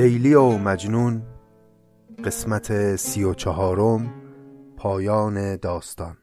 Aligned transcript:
لیلی 0.00 0.34
و 0.34 0.58
مجنون 0.58 1.22
قسمت 2.24 2.96
سی 2.96 3.24
و 3.24 3.34
چهارم 3.34 4.14
پایان 4.76 5.56
داستان. 5.56 6.16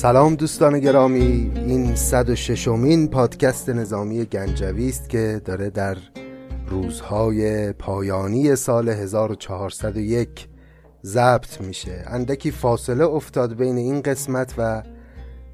سلام 0.00 0.34
دوستان 0.34 0.80
گرامی 0.80 1.52
این 1.54 1.94
106 1.94 2.68
امین 2.68 3.08
پادکست 3.08 3.68
نظامی 3.68 4.24
گنجوی 4.24 4.88
است 4.88 5.08
که 5.08 5.40
داره 5.44 5.70
در 5.70 5.96
روزهای 6.68 7.72
پایانی 7.72 8.56
سال 8.56 8.88
1401 8.88 10.48
ضبط 11.04 11.60
میشه. 11.60 12.04
اندکی 12.06 12.50
فاصله 12.50 13.04
افتاد 13.04 13.56
بین 13.56 13.76
این 13.76 14.02
قسمت 14.02 14.54
و 14.58 14.82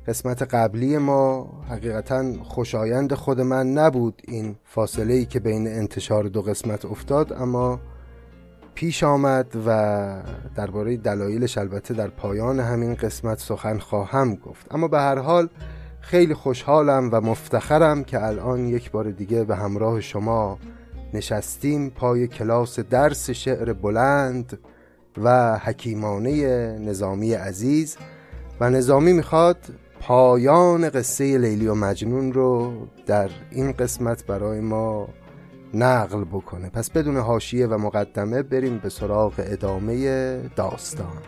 قسمت 0.06 0.42
قبلی 0.42 0.98
ما. 0.98 1.50
حقیقتا 1.68 2.32
خوشایند 2.42 3.14
خود 3.14 3.40
من 3.40 3.72
نبود 3.72 4.22
این 4.28 4.56
فاصله 4.64 5.14
ای 5.14 5.24
که 5.24 5.40
بین 5.40 5.68
انتشار 5.68 6.24
دو 6.24 6.42
قسمت 6.42 6.84
افتاد 6.84 7.32
اما 7.32 7.80
پیش 8.76 9.02
آمد 9.02 9.46
و 9.66 10.22
درباره 10.56 10.96
دلایلش 10.96 11.58
البته 11.58 11.94
در 11.94 12.08
پایان 12.08 12.60
همین 12.60 12.94
قسمت 12.94 13.38
سخن 13.38 13.78
خواهم 13.78 14.34
گفت. 14.34 14.74
اما 14.74 14.88
به 14.88 14.98
هر 14.98 15.18
حال 15.18 15.48
خیلی 16.00 16.34
خوشحالم 16.34 17.08
و 17.12 17.20
مفتخرم 17.20 18.04
که 18.04 18.24
الان 18.24 18.66
یک 18.66 18.90
بار 18.90 19.10
دیگه 19.10 19.44
به 19.44 19.56
همراه 19.56 20.00
شما 20.00 20.58
نشستیم 21.14 21.90
پای 21.90 22.28
کلاس 22.28 22.80
درس 22.80 23.30
شعر 23.30 23.72
بلند 23.72 24.58
و 25.22 25.58
حکیمانه 25.58 26.78
نظامی 26.78 27.32
عزیز 27.32 27.96
و 28.60 28.70
نظامی 28.70 29.12
می‌خواد 29.12 29.58
پایان 30.00 30.90
قصه 30.90 31.38
لیلی 31.38 31.66
و 31.66 31.74
مجنون 31.74 32.32
رو 32.32 32.72
در 33.06 33.30
این 33.50 33.72
قسمت 33.72 34.26
برای 34.26 34.60
ما 34.60 35.08
نقل 35.74 36.24
بکنه. 36.24 36.70
پس 36.70 36.90
بدون 36.90 37.16
حاشیه 37.16 37.66
و 37.66 37.78
مقدمه 37.78 38.42
بریم 38.42 38.78
به 38.78 38.88
سراغ 38.88 39.34
ادامه 39.38 40.38
داستان. 40.56 41.22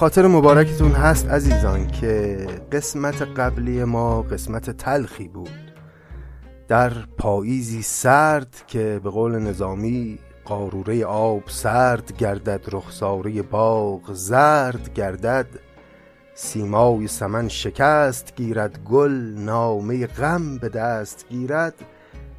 خاطر 0.00 0.26
مبارکتون 0.26 0.92
هست 0.92 1.28
عزیزان 1.28 1.86
که 1.86 2.46
قسمت 2.72 3.22
قبلی 3.22 3.84
ما 3.84 4.22
قسمت 4.22 4.70
تلخی 4.70 5.28
بود. 5.28 5.72
در 6.68 6.92
پاییزی 7.18 7.82
سرد 7.82 8.64
که 8.66 9.00
به 9.04 9.10
قول 9.10 9.38
نظامی 9.38 10.18
قاروره 10.44 11.04
آب 11.04 11.42
سرد 11.46 12.16
گردد 12.16 12.60
رخساره 12.72 13.42
باغ 13.42 14.12
زرد 14.12 14.94
گردد. 14.94 15.46
سیمای 16.34 17.06
سمن 17.06 17.48
شکست 17.48 18.36
گیرد 18.36 18.78
گل 18.84 19.34
نامه 19.36 20.06
غم 20.06 20.58
به 20.58 20.68
دست 20.68 21.26
گیرد. 21.28 21.74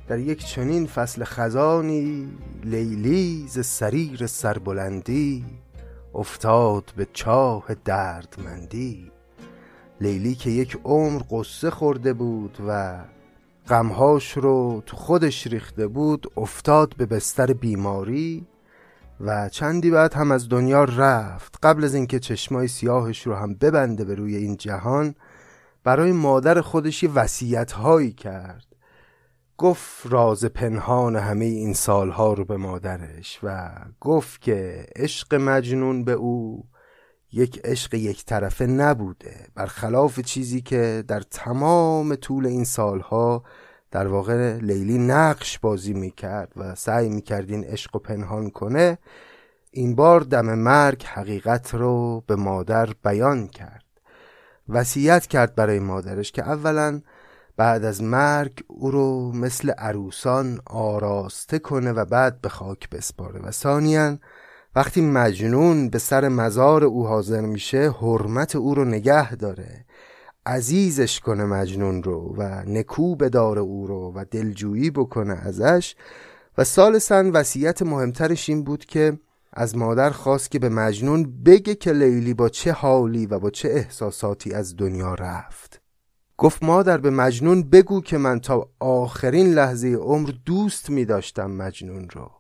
در 0.07 0.19
یک 0.19 0.45
چنین 0.45 0.87
فصل 0.87 1.23
خزانی 1.23 2.27
لیلی 2.63 3.45
ز 3.49 3.65
سریر 3.65 4.27
سربلندی 4.27 5.60
افتاد 6.15 6.93
به 6.95 7.07
چاه 7.13 7.65
دردمندی. 7.85 9.11
لیلی 10.01 10.35
که 10.35 10.49
یک 10.49 10.79
عمر 10.83 11.21
قصه 11.31 11.69
خورده 11.69 12.13
بود 12.13 12.57
و 12.67 12.99
غمهاش 13.67 14.37
رو 14.37 14.83
تو 14.85 14.97
خودش 14.97 15.47
ریخته 15.47 15.87
بود 15.87 16.31
افتاد 16.37 16.93
به 16.97 17.05
بستر 17.05 17.53
بیماری 17.53 18.47
و 19.19 19.49
چندی 19.49 19.91
بعد 19.91 20.13
هم 20.13 20.31
از 20.31 20.49
دنیا 20.49 20.83
رفت. 20.83 21.57
قبل 21.63 21.83
از 21.83 21.95
اینکه 21.95 22.19
چشمای 22.19 22.67
سیاهش 22.67 23.27
رو 23.27 23.35
هم 23.35 23.53
ببنده 23.53 24.05
به 24.05 24.15
روی 24.15 24.35
این 24.35 24.57
جهان 24.57 25.15
برای 25.83 26.11
مادر 26.11 26.61
خودش 26.61 27.03
یه 27.03 27.11
وسیعت 27.11 27.71
کرد. 28.17 28.70
گفت 29.61 30.05
راز 30.05 30.45
پنهان 30.45 31.15
همه 31.15 31.45
این 31.45 31.73
سالها 31.73 32.33
رو 32.33 32.45
به 32.45 32.57
مادرش 32.57 33.39
و 33.43 33.69
گفت 33.99 34.41
که 34.41 34.85
عشق 34.95 35.35
مجنون 35.35 36.03
به 36.03 36.11
او 36.11 36.65
یک 37.31 37.61
عشق 37.63 37.93
یک 37.93 38.25
طرفه 38.25 38.65
نبوده 38.65 39.47
برخلاف 39.55 40.19
چیزی 40.19 40.61
که 40.61 41.03
در 41.07 41.19
تمام 41.21 42.15
طول 42.15 42.45
این 42.45 42.63
سالها 42.63 43.43
در 43.91 44.07
واقع 44.07 44.57
لیلی 44.57 44.97
نقش 44.97 45.59
بازی 45.59 45.93
می‌کرد 45.93 46.53
و 46.55 46.75
سعی 46.75 47.09
می‌کرد 47.09 47.49
این 47.49 47.63
عشق 47.63 47.95
و 47.95 47.99
پنهان 47.99 48.49
کنه 48.49 48.97
این 49.71 49.95
بار 49.95 50.21
دم 50.21 50.53
مرگ 50.53 51.03
حقیقت 51.03 51.75
رو 51.75 52.23
به 52.27 52.35
مادر 52.35 52.89
بیان 53.03 53.47
کرد. 53.47 53.85
وصیت 54.69 55.27
کرد 55.27 55.55
برای 55.55 55.79
مادرش 55.79 56.31
که 56.31 56.43
اولا 56.43 57.01
بعد 57.57 57.85
از 57.85 58.03
مرگ 58.03 58.63
او 58.67 58.91
رو 58.91 59.31
مثل 59.31 59.69
عروسان 59.69 60.59
آراسته 60.65 61.59
کنه 61.59 61.91
و 61.91 62.05
بعد 62.05 62.41
به 62.41 62.49
خاک 62.49 62.89
بسپاره. 62.89 63.39
و 63.39 63.51
ثانیا 63.51 64.17
وقتی 64.75 65.01
مجنون 65.01 65.89
به 65.89 65.99
سر 65.99 66.27
مزار 66.27 66.83
او 66.83 67.07
حاضر 67.07 67.41
میشه 67.41 67.91
حرمت 67.91 68.55
او 68.55 68.75
رو 68.75 68.85
نگه 68.85 69.35
داره. 69.35 69.85
عزیزش 70.45 71.19
کنه 71.19 71.45
مجنون 71.45 72.03
رو 72.03 72.35
و 72.37 72.63
نکو 72.67 73.15
بداره 73.15 73.61
او 73.61 73.87
رو 73.87 74.13
و 74.15 74.25
دلجویی 74.31 74.91
بکنه 74.91 75.33
ازش. 75.33 75.95
و 76.57 76.63
سالسا 76.63 77.31
وصیت 77.33 77.81
مهمترش 77.81 78.49
این 78.49 78.63
بود 78.63 78.85
که 78.85 79.19
از 79.53 79.77
مادر 79.77 80.09
خواست 80.09 80.51
که 80.51 80.59
به 80.59 80.69
مجنون 80.69 81.43
بگه 81.45 81.75
که 81.75 81.91
لیلی 81.91 82.33
با 82.33 82.49
چه 82.49 82.71
حالی 82.71 83.25
و 83.25 83.39
با 83.39 83.49
چه 83.49 83.69
احساساتی 83.69 84.53
از 84.53 84.75
دنیا 84.77 85.13
رفت. 85.13 85.80
گفت 86.41 86.63
مادر 86.63 86.97
به 86.97 87.09
مجنون 87.09 87.63
بگو 87.63 88.01
که 88.01 88.17
من 88.17 88.39
تا 88.39 88.69
آخرین 88.79 89.53
لحظه 89.53 89.87
عمر 89.87 90.31
دوست 90.45 90.89
می 90.89 91.05
داشتم 91.05 91.51
مجنون 91.51 92.09
رو 92.09 92.31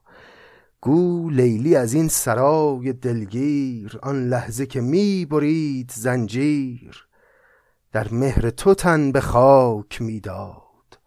گو 0.81 1.29
لیلی 1.29 1.75
از 1.75 1.93
این 1.93 2.07
سرای 2.07 2.93
دلگیر 2.93 3.99
آن 4.03 4.29
لحظه 4.29 4.65
که 4.65 4.81
می 4.81 5.25
برید 5.25 5.91
زنجیر. 5.95 7.07
در 7.91 8.07
مهر 8.11 8.49
تو 8.49 8.73
تن 8.73 9.11
به 9.11 9.21
خاک 9.21 10.01
می‌داد 10.01 10.99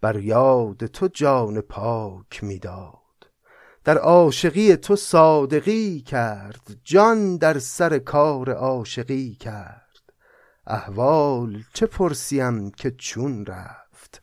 بر 0.00 0.16
یاد 0.16 0.86
تو 0.86 1.08
جان 1.08 1.60
پاک 1.60 2.44
می‌داد 2.44 3.30
در 3.84 3.98
عاشقی 3.98 4.76
تو 4.76 4.96
صادقی 4.96 6.00
کرد 6.00 6.76
جان 6.84 7.36
در 7.36 7.58
سر 7.58 7.98
کار 7.98 8.50
عاشقی 8.50 9.34
کرد. 9.34 9.87
احوال 10.68 11.62
چه 11.74 11.86
پرسیم 11.86 12.70
که 12.70 12.90
چون 12.90 13.46
رفت؟ 13.46 14.20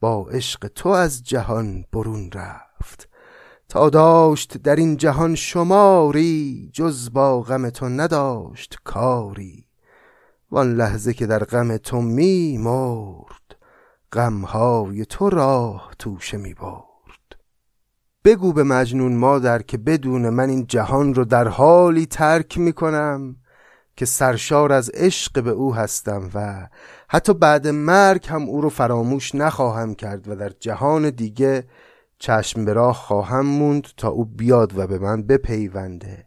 با 0.00 0.28
عشق 0.30 0.68
تو 0.68 0.88
از 0.88 1.22
جهان 1.24 1.84
برون 1.92 2.30
رفت. 2.32 3.08
تا 3.68 3.90
داشت 3.90 4.58
در 4.58 4.76
این 4.76 4.96
جهان 4.96 5.34
شماری 5.34 6.70
جز 6.72 7.12
با 7.12 7.40
غم 7.42 7.70
تو 7.70 7.88
نداشت 7.88 8.78
کاری. 8.84 9.66
وان 10.50 10.74
لحظه 10.74 11.14
که 11.14 11.26
در 11.26 11.44
غم 11.44 11.76
تو 11.76 12.00
می 12.00 12.58
مرد 12.58 13.56
غمهای 14.12 15.04
تو 15.04 15.30
راه 15.30 15.90
توشه 15.98 16.36
می 16.36 16.54
برد 16.54 17.36
بگو 18.24 18.52
به 18.52 18.62
مجنون 18.62 19.16
مادر 19.16 19.62
که 19.62 19.78
بدون 19.78 20.28
من 20.28 20.50
این 20.50 20.66
جهان 20.66 21.14
رو 21.14 21.24
در 21.24 21.48
حالی 21.48 22.06
ترک 22.06 22.58
می 22.58 22.72
کنم 22.72 23.36
که 24.00 24.06
سرشار 24.06 24.72
از 24.72 24.90
عشق 24.90 25.42
به 25.42 25.50
او 25.50 25.74
هستم 25.74 26.30
و 26.34 26.68
حتی 27.08 27.34
بعد 27.34 27.68
مرگ 27.68 28.26
هم 28.28 28.42
او 28.42 28.60
رو 28.60 28.68
فراموش 28.68 29.34
نخواهم 29.34 29.94
کرد 29.94 30.28
و 30.28 30.34
در 30.34 30.48
جهان 30.60 31.10
دیگه 31.10 31.64
چشم 32.18 32.64
به 32.64 32.72
راه 32.72 32.94
خواهم 32.94 33.46
موند 33.46 33.86
تا 33.96 34.08
او 34.08 34.24
بیاد 34.24 34.78
و 34.78 34.86
به 34.86 34.98
من 34.98 35.22
بپیونده. 35.22 36.26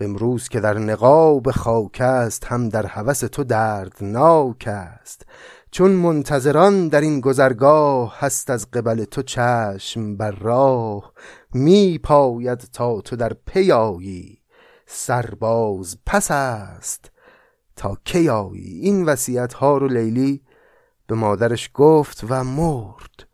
امروز 0.00 0.48
که 0.48 0.60
در 0.60 0.78
نقاب 0.78 1.50
خاک 1.50 2.00
است 2.00 2.44
هم 2.44 2.68
در 2.68 2.86
هوس 2.86 3.20
تو 3.20 3.44
دردناک 3.44 4.64
است. 4.66 5.26
چون 5.70 5.90
منتظران 5.90 6.88
در 6.88 7.00
این 7.00 7.20
گذرگاه 7.20 8.16
هست 8.18 8.50
از 8.50 8.70
قبل 8.70 9.04
تو 9.04 9.22
چشم 9.22 10.16
بر 10.16 10.30
راه 10.30 11.12
می 11.54 11.98
پاید 11.98 12.58
تا 12.58 13.00
تو 13.00 13.16
در 13.16 13.32
پیایی 13.46 14.37
سرباز 14.90 15.98
پس 16.06 16.30
است. 16.30 17.10
تا 17.76 17.96
کیایی 18.04 18.80
این 18.80 19.04
وصیت 19.04 19.52
ها 19.52 19.78
رو 19.78 19.88
لیلی 19.88 20.42
به 21.06 21.14
مادرش 21.14 21.70
گفت 21.74 22.24
و 22.28 22.44
مرد 22.44 23.28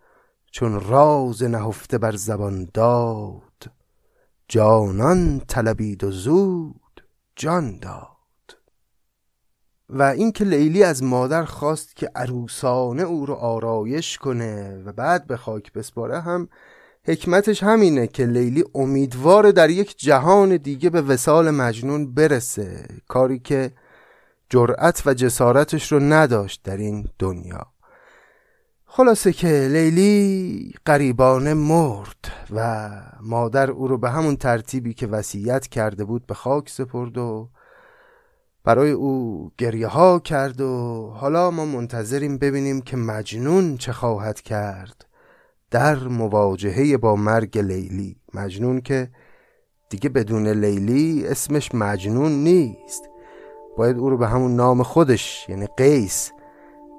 چون 0.50 0.80
راز 0.80 1.42
نهفته 1.42 1.98
بر 1.98 2.16
زبان 2.16 2.68
داد. 2.74 3.70
جانان 4.48 5.40
طلبید 5.48 6.04
و 6.04 6.10
زود 6.10 7.04
جان 7.36 7.78
داد. 7.78 8.08
و 9.88 10.02
اینکه 10.02 10.44
لیلی 10.44 10.82
از 10.82 11.02
مادر 11.02 11.44
خواست 11.44 11.96
که 11.96 12.10
عروسانه 12.14 13.02
او 13.02 13.26
رو 13.26 13.34
آرایش 13.34 14.18
کنه 14.18 14.82
و 14.84 14.92
بعد 14.92 15.26
به 15.26 15.36
خاک 15.36 15.72
بسپاره 15.72 16.20
هم 16.20 16.48
حکمتش 17.06 17.62
همینه 17.62 18.06
که 18.06 18.26
لیلی 18.26 18.64
امیدوار 18.74 19.50
در 19.50 19.70
یک 19.70 19.98
جهان 19.98 20.56
دیگه 20.56 20.90
به 20.90 21.02
وسال 21.02 21.50
مجنون 21.50 22.14
برسه 22.14 22.88
کاری 23.08 23.38
که 23.38 23.70
جرأت 24.50 25.02
و 25.06 25.14
جسارتش 25.14 25.92
رو 25.92 26.00
نداشت 26.00 26.62
در 26.64 26.76
این 26.76 27.08
دنیا. 27.18 27.66
خلاصه 28.86 29.32
که 29.32 29.68
لیلی 29.72 30.74
قریبانه 30.84 31.54
مرد 31.54 32.32
و 32.50 32.90
مادر 33.20 33.70
او 33.70 33.88
رو 33.88 33.98
به 33.98 34.10
همون 34.10 34.36
ترتیبی 34.36 34.94
که 34.94 35.06
وصیت 35.06 35.66
کرده 35.66 36.04
بود 36.04 36.26
به 36.26 36.34
خاک 36.34 36.70
سپرد 36.70 37.18
و 37.18 37.48
برای 38.64 38.90
او 38.90 39.50
گریه 39.58 39.86
ها 39.86 40.18
کرد 40.18 40.60
و 40.60 41.06
حالا 41.16 41.50
ما 41.50 41.64
منتظریم 41.64 42.38
ببینیم 42.38 42.80
که 42.80 42.96
مجنون 42.96 43.76
چه 43.76 43.92
خواهد 43.92 44.40
کرد. 44.40 45.06
در 45.70 45.98
مواجهه 45.98 46.96
با 46.96 47.16
مرگ 47.16 47.58
لیلی. 47.58 48.16
مجنون 48.34 48.80
که 48.80 49.10
دیگه 49.90 50.08
بدون 50.08 50.48
لیلی 50.48 51.26
اسمش 51.26 51.74
مجنون 51.74 52.32
نیست. 52.32 53.08
باید 53.76 53.98
او 53.98 54.10
رو 54.10 54.16
به 54.16 54.28
همون 54.28 54.56
نام 54.56 54.82
خودش 54.82 55.46
یعنی 55.48 55.66
قیس 55.76 56.32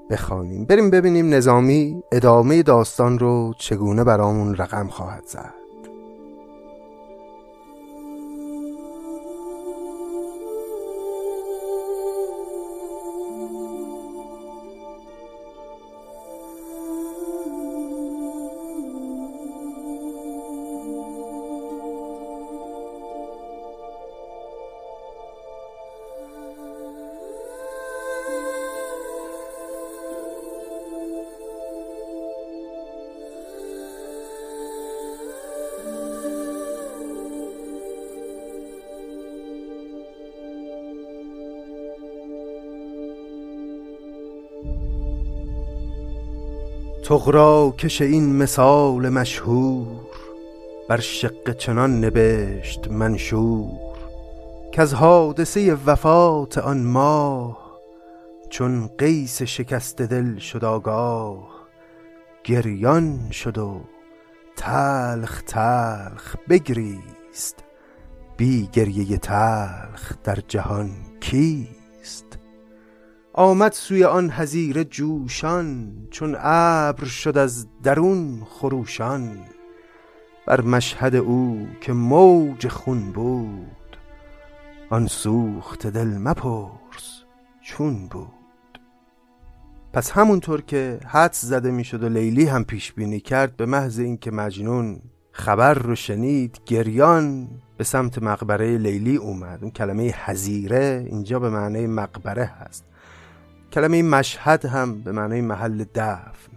بخوانیم. 0.09 0.65
بریم 0.65 0.89
ببینیم 0.89 1.33
نظامی 1.33 2.03
ادامه 2.11 2.63
داستان 2.63 3.19
رو 3.19 3.53
چگونه 3.59 4.03
برامون 4.03 4.55
رقم 4.55 4.87
خواهد 4.87 5.25
زد. 5.25 5.64
تغرا 47.15 47.73
کش 47.77 48.01
این 48.01 48.35
مثال 48.35 49.09
مشهور 49.09 50.07
بر 50.89 50.99
شق 50.99 51.51
چنان 51.57 52.05
نبشت 52.05 52.87
منشور 52.87 53.79
که 54.71 54.81
از 54.81 54.93
حادثه 54.93 55.73
وفات 55.85 56.57
آن 56.57 56.83
ماه 56.83 57.79
چون 58.49 58.87
قیس 58.97 59.41
شکست 59.41 60.01
دل 60.01 60.37
شد 60.37 60.65
آگاه 60.65 61.67
گریان 62.43 63.29
شد 63.31 63.57
و 63.57 63.81
تلخ 64.55 65.41
تلخ 65.41 66.35
بگریست 66.49 67.63
بی 68.37 68.69
گریه 68.73 69.17
تلخ 69.17 70.13
در 70.23 70.37
جهان 70.47 70.91
کیست؟ 71.19 72.25
آمد 73.37 73.71
سوی 73.71 74.03
آن 74.03 74.29
حزیر 74.29 74.83
جوشان 74.83 75.93
چون 76.11 76.35
ابر 76.39 77.05
شد 77.05 77.37
از 77.37 77.67
درون 77.83 78.41
خروشان. 78.49 79.39
بر 80.47 80.61
مشهد 80.61 81.15
او 81.15 81.67
که 81.81 81.93
موج 81.93 82.67
خون 82.67 83.11
بود 83.11 83.97
آن 84.89 85.07
سوخت 85.07 85.87
دل 85.87 86.07
مپرس 86.07 87.23
چون 87.61 88.07
بود. 88.07 88.79
پس 89.93 90.11
همونطور 90.11 90.61
که 90.61 90.99
حدس 91.07 91.45
زده 91.45 91.71
می‌شد 91.71 92.03
و 92.03 92.09
لیلی 92.09 92.45
هم 92.45 92.63
پیش 92.63 92.93
بینی 92.93 93.19
کرد 93.19 93.57
به 93.57 93.65
محض 93.65 93.99
اینکه 93.99 94.31
مجنون 94.31 95.01
خبر 95.31 95.73
رو 95.73 95.95
شنید 95.95 96.59
گریان 96.65 97.47
به 97.77 97.83
سمت 97.83 98.23
مقبره 98.23 98.77
لیلی 98.77 99.15
اومد. 99.15 99.59
اون 99.61 99.71
کلمه 99.71 100.15
حزیره 100.25 101.05
اینجا 101.09 101.39
به 101.39 101.49
معنی 101.49 101.87
مقبره 101.87 102.45
هست. 102.45 102.85
کلمه 103.75 104.03
مشهد 104.03 104.65
هم 104.65 105.01
به 105.01 105.11
معنی 105.11 105.41
محل 105.41 105.83
دفن. 105.95 106.51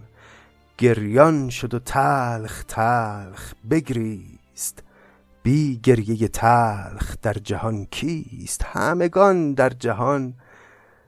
گریان 0.77 1.49
شد 1.49 1.73
و 1.73 1.79
تلخ 1.79 2.63
تلخ 2.63 3.53
بگریست. 3.69 4.83
بی 5.43 5.79
گریه 5.83 6.27
تلخ 6.27 7.15
در 7.21 7.33
جهان 7.33 7.85
کیست؟ 7.85 8.63
همگان 8.65 9.53
در 9.53 9.69
جهان 9.69 10.33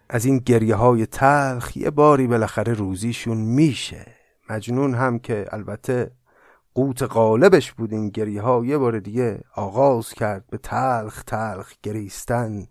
از 0.10 0.25
این 0.25 0.38
گریه 0.38 0.75
های 0.75 1.06
تلخ 1.06 1.78
یه 1.78 1.90
باری 1.90 2.28
بالاخره 2.28 2.74
روزیشون 2.74 3.38
میشه. 3.38 4.06
مجنون 4.50 4.94
هم 4.94 5.20
که 5.20 5.46
البته 5.51 6.12
قوت 6.74 7.03
غالبش 7.03 7.72
بود 7.72 7.94
این 7.94 8.10
گریه 8.10 8.41
ها 8.41 8.65
یه 8.65 8.77
بار 8.77 9.00
دیگه 9.00 9.41
آغاز 9.56 10.13
کرد 10.13 10.46
به 10.50 10.58
تلخ 10.58 11.24
تلخ 11.24 11.74
گریستن. 11.84 12.68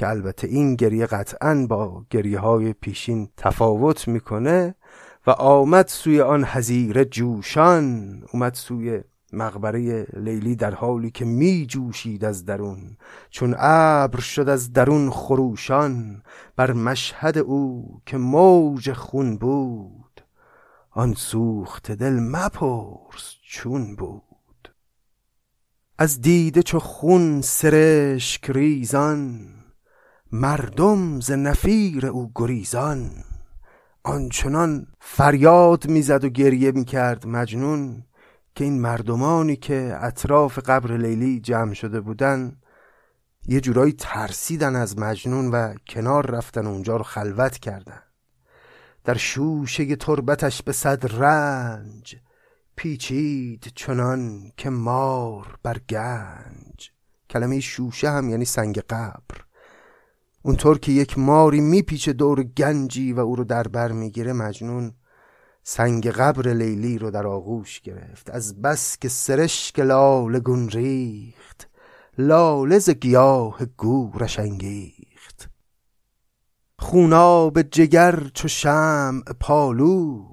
که 0.00 0.08
البته 0.08 0.46
این 0.46 0.74
گریه 0.74 1.06
قطعا 1.06 1.66
با 1.68 2.04
گریه 2.10 2.38
های 2.38 2.72
پیشین 2.72 3.28
تفاوت 3.36 4.08
می‌کنه 4.08 4.74
و 5.26 5.30
آمد 5.30 5.88
سوی 5.88 6.20
آن 6.20 6.44
حزیر 6.44 7.04
جوشان 7.04 8.22
اومد 8.32 8.54
سوی 8.54 9.00
مقبره 9.32 10.06
لیلی 10.12 10.56
در 10.56 10.74
حالی 10.74 11.10
که 11.10 11.24
می 11.24 11.66
جوشید 11.66 12.24
از 12.24 12.44
درون 12.44 12.96
چون 13.30 13.54
ابر 13.58 14.20
شد 14.20 14.48
از 14.48 14.72
درون 14.72 15.10
خروشان 15.10 16.22
بر 16.56 16.72
مشهد 16.72 17.38
او 17.38 18.00
که 18.06 18.16
موج 18.16 18.92
خون 18.92 19.36
بود. 19.36 20.20
آن 20.90 21.14
سوخت 21.14 21.92
دل 21.92 22.20
مپرس 22.20 23.34
چون 23.42 23.96
بود. 23.96 24.74
از 25.98 26.20
دیده 26.20 26.62
چو 26.62 26.78
خون 26.78 27.40
سرشک 27.40 28.50
ریزان 28.50 29.59
مردم 30.32 31.20
ز 31.20 31.30
نفیر 31.30 32.06
او 32.06 32.32
گریزان. 32.34 33.10
آنچنان 34.02 34.86
فریاد 35.00 35.86
می‌زد 35.86 36.24
و 36.24 36.28
گریه 36.28 36.72
می‌کرد 36.72 37.26
مجنون 37.26 38.04
که 38.54 38.64
این 38.64 38.80
مردمانی 38.80 39.56
که 39.56 39.98
اطراف 40.00 40.58
قبر 40.58 40.96
لیلی 40.96 41.40
جمع 41.40 41.74
شده 41.74 42.00
بودن 42.00 42.56
یه 43.46 43.60
جورایی 43.60 43.92
ترسیدن 43.92 44.76
از 44.76 44.98
مجنون 44.98 45.50
و 45.50 45.74
کنار 45.88 46.30
رفتن 46.30 46.66
و 46.66 46.70
اونجا 46.70 46.96
رو 46.96 47.02
خلوت 47.02 47.58
کردن. 47.58 48.02
در 49.04 49.16
شوشه 49.16 49.96
تربتش 49.96 50.62
به 50.62 50.72
صد 50.72 51.22
رنج 51.22 52.16
پیچید 52.76 53.72
چنان 53.74 54.52
که 54.56 54.70
مار 54.70 55.58
بر 55.62 55.78
گنج. 55.88 56.90
کلمه 57.30 57.60
شوشه 57.60 58.10
هم 58.10 58.28
یعنی 58.28 58.44
سنگ 58.44 58.78
قبر. 58.78 59.49
اونطور 60.42 60.78
که 60.78 60.92
یک 60.92 61.18
ماری 61.18 61.60
میپیچه 61.60 62.12
دور 62.12 62.42
گنجی 62.42 63.12
و 63.12 63.20
او 63.20 63.36
رو 63.36 63.44
در 63.44 63.62
بر 63.62 63.92
می‌گیره 63.92 64.32
مجنون 64.32 64.92
سنگ 65.62 66.08
قبر 66.08 66.52
لیلی 66.52 66.98
رو 66.98 67.10
در 67.10 67.26
آغوش 67.26 67.80
گرفت. 67.80 68.30
از 68.30 68.62
بس 68.62 68.98
که 68.98 69.08
سرشک 69.08 69.78
لاله 69.78 70.40
گون 70.40 70.68
ریخت 70.68 71.68
لاله 72.18 72.78
ز 72.78 72.90
گیاه 72.90 73.58
گورش 73.76 74.38
انگیخت. 74.38 75.50
خوناب 76.78 77.62
جگر 77.62 78.30
چو 78.34 78.48
شمع 78.48 79.22
پالود 79.40 80.29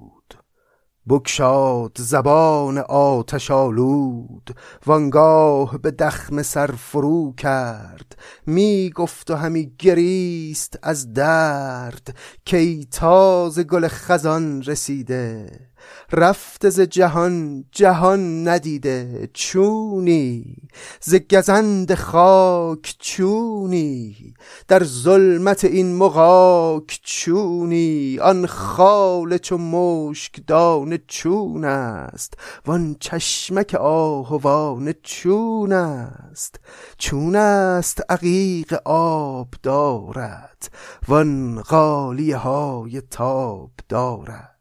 بکشاد 1.08 1.96
زبان 1.98 2.78
آتش 2.78 3.50
آلود 3.50 4.56
وانگاه 4.86 5.78
به 5.78 5.90
دخم 5.90 6.42
سر 6.42 6.66
فرو 6.66 7.34
کرد. 7.34 8.18
می 8.46 8.90
گفت 8.94 9.30
و 9.30 9.34
همی 9.34 9.72
گریست 9.78 10.78
از 10.82 11.12
درد 11.12 12.16
کی 12.44 12.88
تازه 12.90 13.64
گل 13.64 13.88
خزان 13.88 14.62
رسیده. 14.62 15.67
رفته 16.12 16.70
ز 16.70 16.80
جهان 16.80 17.64
جهان 17.72 18.48
ندیده 18.48 19.30
چونی 19.32 20.56
ز 21.00 21.14
گزند 21.14 21.94
خاک 21.94 22.96
چونی 22.98 24.34
در 24.68 24.84
ظلمت 24.84 25.64
این 25.64 25.96
مغاک 25.96 27.00
چونی 27.02 28.18
آن 28.18 28.46
خال 28.46 29.38
چو 29.38 29.58
مشک 29.58 30.40
دانه 30.46 31.00
چون 31.06 31.64
است 31.64 32.34
وان 32.66 32.96
چشمک 33.00 33.74
آهوان 33.80 34.94
چون 35.02 35.72
است 35.72 36.60
چون 36.98 37.36
است 37.36 38.02
عقیق 38.08 38.74
آب 38.84 39.48
دارد 39.62 40.70
وان 41.08 41.62
غالیه 41.62 42.36
های 42.36 43.00
تاب 43.00 43.70
دارد 43.88 44.57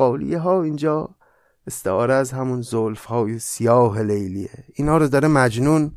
قالیه 0.00 0.38
ها 0.38 0.62
اینجا 0.62 1.08
استعاره 1.66 2.14
از 2.14 2.32
همون 2.32 2.62
زلف 2.62 3.04
های 3.04 3.38
سیاه 3.38 4.02
لیلیه. 4.02 4.50
اینا 4.74 4.96
رو 4.98 5.08
داره 5.08 5.28
مجنون 5.28 5.96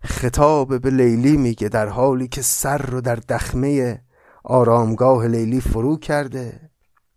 خطاب 0.00 0.80
به 0.80 0.90
لیلی 0.90 1.36
میگه 1.36 1.68
در 1.68 1.88
حالی 1.88 2.28
که 2.28 2.42
سر 2.42 2.78
رو 2.78 3.00
در 3.00 3.14
دخمه 3.14 4.00
آرامگاه 4.44 5.26
لیلی 5.26 5.60
فرو 5.60 5.96
کرده 5.96 6.70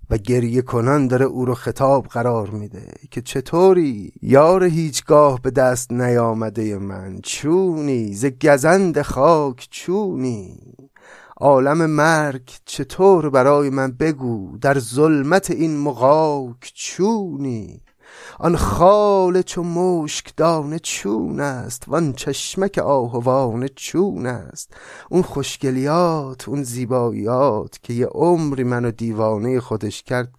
و 0.09 0.17
گریه 0.17 0.61
کنان 0.61 1.07
داره 1.07 1.25
او 1.25 1.45
رو 1.45 1.53
خطاب 1.53 2.07
قرار 2.07 2.49
میده 2.49 2.93
که 3.11 3.21
چطوری 3.21 4.13
یار 4.21 4.63
هیچگاه 4.63 5.41
به 5.41 5.51
دست 5.51 5.91
نیامده 5.91 6.77
من؟ 6.77 7.19
چونی؟ 7.23 8.13
ز 8.13 8.25
گزند 8.25 9.01
خاک 9.01 9.67
چونی؟ 9.71 10.59
عالم 11.41 11.85
مرگ 11.85 12.51
چطور 12.65 13.29
برای 13.29 13.69
من 13.69 13.91
بگو 13.91 14.57
در 14.57 14.79
ظلمت 14.79 15.51
این 15.51 15.77
مغاک 15.77 16.71
چونی؟ 16.75 17.81
آن 18.39 18.55
خال 18.55 19.41
چو 19.41 19.63
مشک 19.63 20.35
دانه 20.37 20.79
چون 20.79 21.39
است 21.39 21.83
وان 21.87 22.13
چشمک 22.13 22.77
آهوانه 22.77 23.69
چون 23.69 24.25
است. 24.25 24.73
اون 25.09 25.21
خوشگلیات 25.21 26.49
اون 26.49 26.63
زیباییات 26.63 27.79
که 27.83 27.93
یه 27.93 28.05
عمری 28.05 28.63
منو 28.63 28.91
دیوانه 28.91 29.59
خودش 29.59 30.03
کرد 30.03 30.29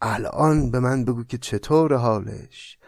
الان 0.00 0.70
به 0.70 0.80
من 0.80 1.04
بگو 1.04 1.24
که 1.24 1.38
چطور 1.38 1.94
حالش؟ 1.94 2.78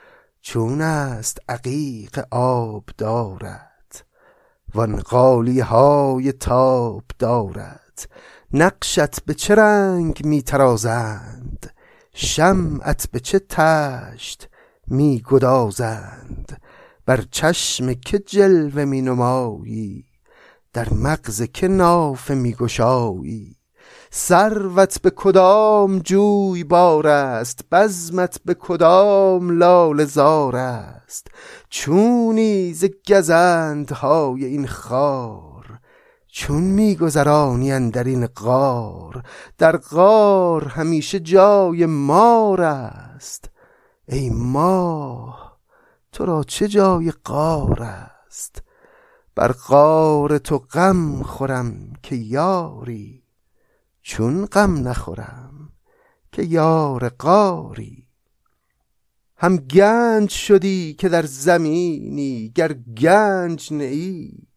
چون 0.40 0.80
است 0.80 1.38
عقیق 1.48 2.24
آب 2.30 2.84
دارد 2.98 3.73
وان 4.74 4.96
قالی 4.96 5.60
های 5.60 6.32
تاب 6.32 7.04
دارد 7.18 8.08
نقشت 8.52 9.24
به 9.24 9.34
چه 9.34 9.54
رنگ 9.54 10.26
می 10.26 10.42
ترازند؟ 10.42 11.72
شمعت 12.14 13.06
به 13.12 13.20
چه 13.20 13.38
تشت 13.38 14.48
می 14.86 15.22
گدازند؟ 15.28 16.60
بر 17.06 17.24
چشم 17.30 17.94
که 17.94 18.18
جلوه 18.18 18.84
می 18.84 19.02
نمایی 19.02 20.04
در 20.72 20.94
مغز 20.94 21.42
که 21.42 21.68
نافه 21.68 22.34
می 22.34 22.52
گشایی؟ 22.54 23.53
سروت 24.16 25.02
به 25.02 25.10
کدام 25.10 25.98
جوی 25.98 26.64
بار 26.64 27.06
است؟ 27.06 27.60
بزمت 27.72 28.40
به 28.44 28.54
کدام 28.54 29.58
لال 29.58 30.04
زار 30.04 30.56
است؟ 30.56 31.26
چونی 31.68 32.74
ز 32.74 32.84
گزندهای 33.08 34.44
این 34.44 34.66
خار 34.66 35.78
چون 36.28 36.62
میگذرانی 36.62 37.90
در 37.90 38.04
این 38.04 38.26
غار؟ 38.26 39.22
در 39.58 39.76
غار 39.76 40.64
همیشه 40.64 41.20
جای 41.20 41.86
مار 41.86 42.62
است. 42.62 43.50
ای 44.08 44.30
ماه 44.30 45.58
تو 46.12 46.24
را 46.24 46.44
چه 46.44 46.68
جای 46.68 47.12
غار 47.24 47.82
است؟ 47.82 48.62
بر 49.34 49.52
غار 49.52 50.38
تو 50.38 50.58
غم 50.58 51.22
خورم 51.22 51.92
که 52.02 52.16
یاری. 52.16 53.23
چون 54.06 54.46
غم 54.46 54.88
نخورم 54.88 55.72
که 56.32 56.42
یار 56.42 57.08
قاری 57.08 58.08
هم 59.36 59.56
گنج 59.56 60.30
شدی 60.30 60.94
که 60.94 61.08
در 61.08 61.22
زمینی 61.22 62.52
گر 62.54 62.72
گنج 62.72 63.72
نئی 63.72 64.48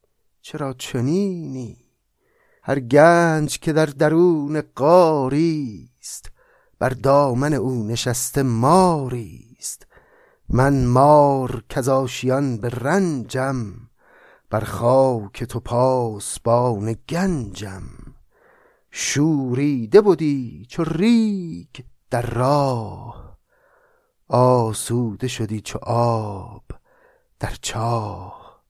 چرا 0.41 0.73
چنینی؟ 0.73 1.77
هر 2.63 2.79
گنج 2.79 3.59
که 3.59 3.73
در 3.73 3.85
درون 3.85 4.61
قاری 4.61 5.89
است 5.99 6.31
بر 6.79 6.89
دامن 6.89 7.53
او 7.53 7.83
نشسته 7.83 8.43
ماری 8.43 9.55
است 9.59 9.87
من 10.49 10.85
مار 10.85 11.63
کزاشیان 11.69 12.57
به 12.57 12.69
رنجم 12.69 13.73
بر 14.49 14.63
خاک 14.63 15.43
تو 15.43 15.59
پاسبان 15.59 16.95
گنجم. 17.09 18.06
شوریده 18.91 20.01
بودی 20.01 20.65
چو 20.69 20.83
ریگ 20.83 21.67
در 22.09 22.25
راه. 22.25 23.37
آسوده 24.27 25.27
شدی 25.27 25.61
چو 25.61 25.79
آب 25.83 26.63
در 27.39 27.53
چاه. 27.61 28.63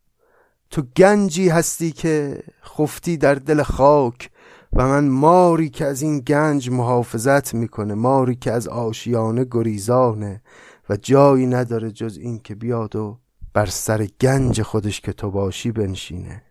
تو 0.69 0.81
گنجی 0.81 1.49
هستی 1.49 1.91
که 1.91 2.43
خفتی 2.63 3.17
در 3.17 3.35
دل 3.35 3.63
خاک 3.63 4.29
و 4.73 4.87
من 4.87 5.07
ماری 5.07 5.69
که 5.69 5.85
از 5.85 6.01
این 6.01 6.19
گنج 6.19 6.69
محافظت 6.69 7.53
می‌کنه 7.53 7.93
ماری 7.93 8.35
که 8.35 8.51
از 8.51 8.67
آشیانه 8.67 9.45
گریزانه 9.51 10.41
و 10.89 10.95
جایی 10.95 11.47
نداره 11.47 11.91
جز 11.91 12.17
این 12.17 12.39
که 12.39 12.55
بیاد 12.55 12.95
و 12.95 13.19
بر 13.53 13.65
سر 13.65 14.07
گنج 14.21 14.61
خودش 14.61 15.01
که 15.01 15.13
تو 15.13 15.31
باشی 15.31 15.71
بنشینه. 15.71 16.46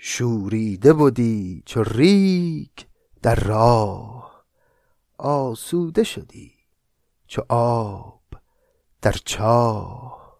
شوریده 0.00 0.92
بودی 0.92 1.62
چو 1.66 1.82
ریگ 1.82 2.78
در 3.22 3.34
راه. 3.34 4.44
آسوده 5.18 6.04
شدی 6.04 6.52
چو 7.26 7.42
آب 7.48 8.22
در 9.02 9.12
چاه. 9.24 10.38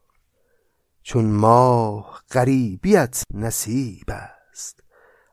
چون 1.03 1.25
ماه 1.25 2.23
غریبیت 2.31 3.23
نصیب 3.35 4.07
است 4.09 4.81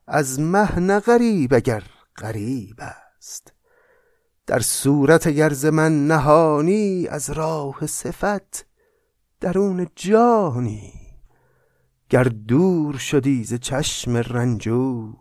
از 0.07 0.39
مه 0.39 0.79
نه 0.79 0.99
غریب 0.99 1.53
اگر 1.53 1.83
غریب 2.17 2.75
است. 2.79 3.53
در 4.47 4.59
صورت 4.59 5.27
گرز 5.27 5.65
من 5.65 6.07
نهانی 6.07 7.07
از 7.07 7.29
راه 7.29 7.87
صفت 7.87 8.65
درون 9.39 9.87
جانی 9.95 11.04
گر 12.15 12.23
دور 12.23 12.97
شدی 12.97 13.43
ز 13.43 13.53
چشم 13.53 14.17
رنجور 14.17 15.15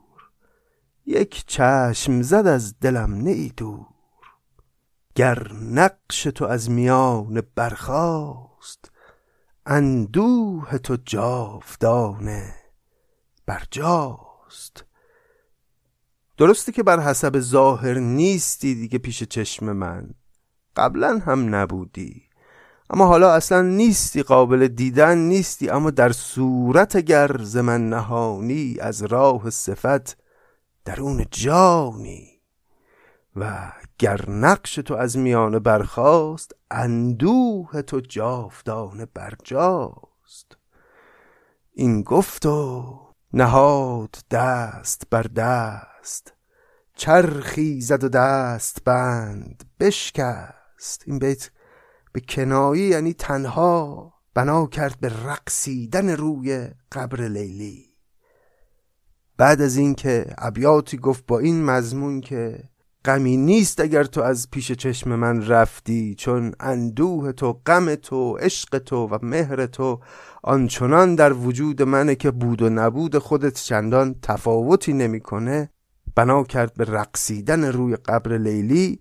یک 1.07 1.45
چشم 1.47 2.23
زد 2.23 2.47
از 2.47 2.79
دلم 2.81 3.15
نه 3.15 3.49
دور. 3.49 3.87
گر 5.15 5.53
نقش 5.53 6.23
تو 6.23 6.45
از 6.45 6.71
میان 6.71 7.43
برخاست 7.55 8.91
اندوه 9.67 10.79
تو 10.79 10.97
جاودانه 11.05 12.55
برجاست. 13.47 14.85
درسته 16.37 16.73
که 16.73 16.83
بر 16.83 17.01
حسب 17.01 17.41
ظاهر 17.41 17.99
نیستی 17.99 18.75
دیگه 18.75 18.99
پیش 18.99 19.23
چشم 19.23 19.73
من 19.73 20.11
قبلا 20.77 21.19
هم 21.19 21.55
نبودی. 21.55 22.23
اما 22.91 23.07
حالا 23.07 23.33
اصلا 23.33 23.63
نیستی 23.63 24.23
قابل 24.23 24.69
دیدن 24.69 25.19
نیستی. 25.19 25.71
اما 25.71 25.91
در 25.91 26.13
صورت 26.13 26.97
گرز 26.97 27.57
من 27.57 27.89
نهانی 27.89 28.77
از 28.81 29.03
راه 29.03 29.51
صفت 29.51 30.17
درون 30.85 31.25
جانی. 31.31 32.31
و 33.37 33.73
گر 33.99 34.31
نقش 34.31 34.75
تو 34.75 34.95
از 34.95 35.19
میانه 35.19 35.59
برخاست 35.59 36.53
اندوه 36.71 37.83
تو 37.83 38.01
جاودانه 38.01 39.07
برجاست. 39.07 40.57
این 41.73 42.03
گفت 42.03 42.47
و 42.47 42.99
نهاد 43.33 44.17
دست 44.31 45.03
بر 45.11 45.23
دست 45.23 46.33
چرخی 46.97 47.81
زد 47.81 48.05
و 48.05 48.09
دست 48.09 48.85
بند 48.85 49.65
بشکست. 49.81 51.03
این 51.07 51.19
بیت 51.19 51.51
به 52.15 52.21
کنایی 52.21 52.83
یعنی 52.83 53.13
تنها 53.13 54.13
بنا 54.35 54.67
کرد 54.67 54.97
به 55.01 55.13
رقصیدن 55.27 56.09
روی 56.09 56.69
قبر 56.93 57.21
لیلی. 57.21 57.95
بعد 59.37 59.61
از 59.61 59.77
اینکه 59.77 60.27
ابیاتی 60.39 60.99
گفت 60.99 61.27
با 61.27 61.39
این 61.39 61.65
مضمون 61.65 62.21
که 62.21 62.65
غمی 63.05 63.37
نیست 63.37 63.81
اگر 63.81 64.05
تو 64.05 64.23
از 64.23 64.51
پیش 64.51 64.73
چشم 64.73 65.15
من 65.15 65.47
رفتی 65.47 66.15
چون 66.19 66.55
اندوه 66.61 67.33
تو 67.33 67.53
غم 67.53 67.95
تو 67.95 68.37
عشق 68.37 68.79
تو 68.79 69.07
و 69.07 69.19
مهر 69.23 69.67
تو 69.67 70.01
آنچنان 70.43 71.15
در 71.15 71.33
وجود 71.33 71.83
منه 71.83 72.15
که 72.15 72.31
بود 72.31 72.63
و 72.63 72.71
نبود 72.71 73.19
خودت 73.19 73.55
چندان 73.55 74.17
تفاوتی 74.23 74.93
نمی‌کنه 74.93 75.71
بنا 76.17 76.45
کرد 76.45 76.75
به 76.75 76.85
رقصیدن 76.85 77.65
روی 77.65 77.97
قبر 77.97 78.39
لیلی 78.39 79.01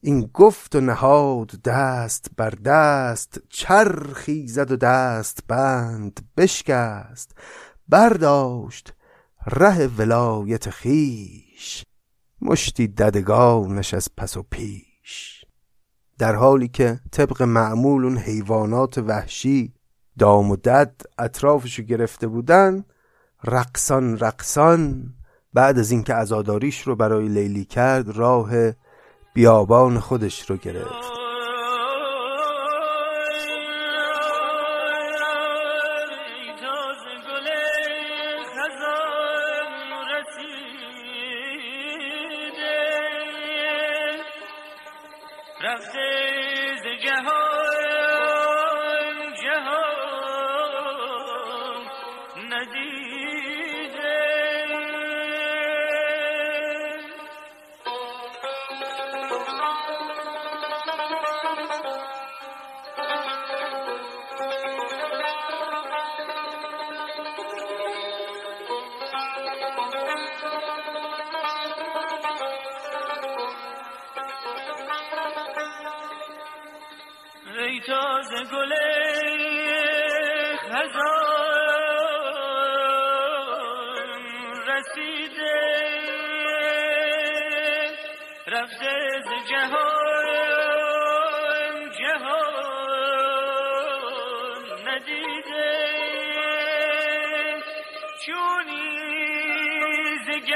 این 0.00 0.30
گفت 0.34 0.74
و 0.76 0.80
نهاد 0.80 1.62
دست 1.64 2.30
بر 2.36 2.50
دست 2.50 3.40
چرخی 3.48 4.48
زد 4.48 4.70
و 4.70 4.76
دست 4.76 5.40
بند 5.48 6.20
بشکست 6.36 7.32
برداشت 7.88 8.94
ره 9.46 9.86
ولایت 9.86 10.70
خیش 10.70 11.84
مشتی 12.40 12.88
ددگانش 12.88 13.94
از 13.94 14.08
پس 14.16 14.36
و 14.36 14.42
پیش. 14.42 15.44
در 16.18 16.34
حالی 16.34 16.68
که 16.68 17.00
طبق 17.10 17.42
معمول 17.42 18.04
اون 18.04 18.18
حیوانات 18.18 18.98
وحشی 18.98 19.74
دام 20.18 20.50
و 20.50 20.56
دد 20.56 21.02
اطرافشو 21.18 21.82
گرفته 21.82 22.26
بودن 22.26 22.84
رقصان 23.44 24.18
رقصان 24.18 25.14
بعد 25.54 25.78
از 25.78 25.90
اینکه 25.90 26.14
عزاداریش 26.14 26.80
رو 26.80 26.96
برای 26.96 27.28
لیلی 27.28 27.64
کرد 27.64 28.08
راه 28.08 28.50
بیابان 29.38 30.00
خودش 30.00 30.50
رو 30.50 30.56
گرفت. 30.56 31.27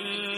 إن 0.00 0.37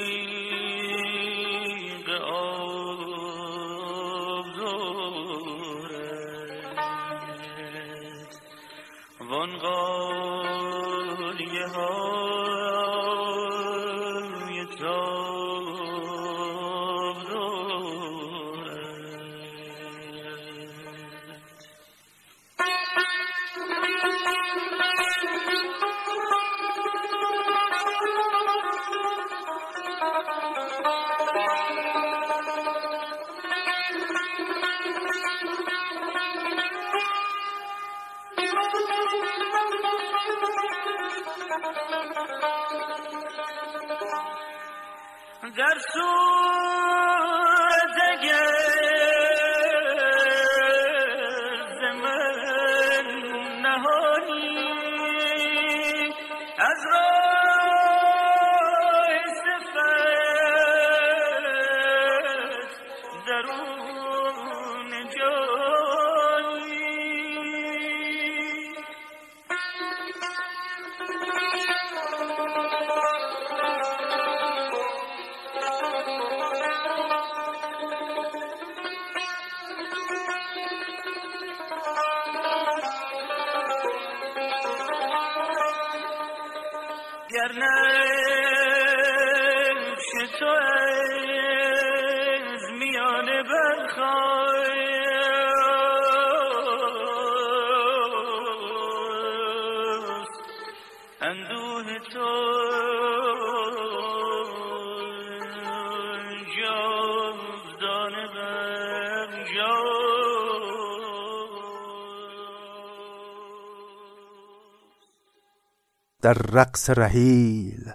در 116.30 116.42
رقص 116.52 116.90
رحیل 116.90 117.92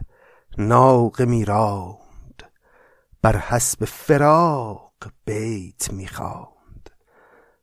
ناق 0.58 1.22
میراند 1.22 2.44
بر 3.22 3.38
حسب 3.38 3.86
فراق 3.86 4.94
بیت 5.26 5.94
می‌خواند 5.94 6.90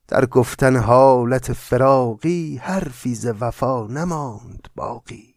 در 0.08 0.26
گفتن 0.26 0.76
حالت 0.76 1.52
فراقی 1.52 2.60
حرفی 2.62 3.14
ز 3.14 3.26
وفا 3.40 3.86
نماند 3.86 4.68
باقی. 4.74 5.34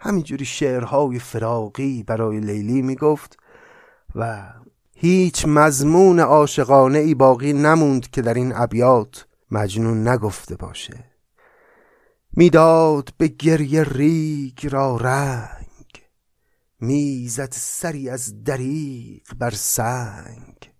همینجوری 0.00 0.44
شعرهای 0.44 1.18
فراقی 1.18 2.02
برای 2.02 2.40
لیلی 2.40 2.82
می‌گفت 2.82 3.36
و 4.14 4.42
هیچ 4.94 5.44
مضمون 5.48 6.20
عاشقانه 6.20 6.98
ای 6.98 7.14
باقی 7.14 7.52
نموند 7.52 8.10
که 8.10 8.22
در 8.22 8.34
این 8.34 8.52
ابیات 8.56 9.26
مجنون 9.50 10.08
نگفته 10.08 10.56
باشه. 10.56 11.11
می‌داد 12.36 13.08
به 13.18 13.28
گریه 13.28 13.84
ریگ 13.84 14.66
را 14.70 14.96
رنگ 14.96 16.02
می‌زد 16.80 17.52
سری 17.52 18.08
از 18.08 18.44
دریق 18.44 19.34
بر 19.38 19.50
سنگ. 19.50 20.72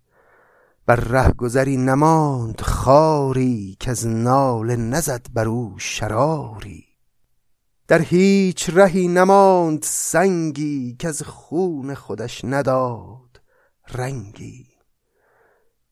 بر 0.85 0.95
رهگذری 0.95 1.77
نماند 1.77 2.61
خاری 2.61 3.77
که 3.79 3.91
از 3.91 4.07
ناله 4.07 4.75
نزد 4.75 5.25
بر 5.33 5.47
او 5.47 5.79
شراری. 5.79 6.85
در 7.87 8.01
هیچ 8.01 8.69
رهی 8.73 9.07
نماند 9.07 9.83
سنگی 9.83 10.95
که 10.99 11.07
از 11.07 11.21
خون 11.21 11.93
خودش 11.93 12.41
نداد 12.45 13.41
رنگی. 13.89 14.67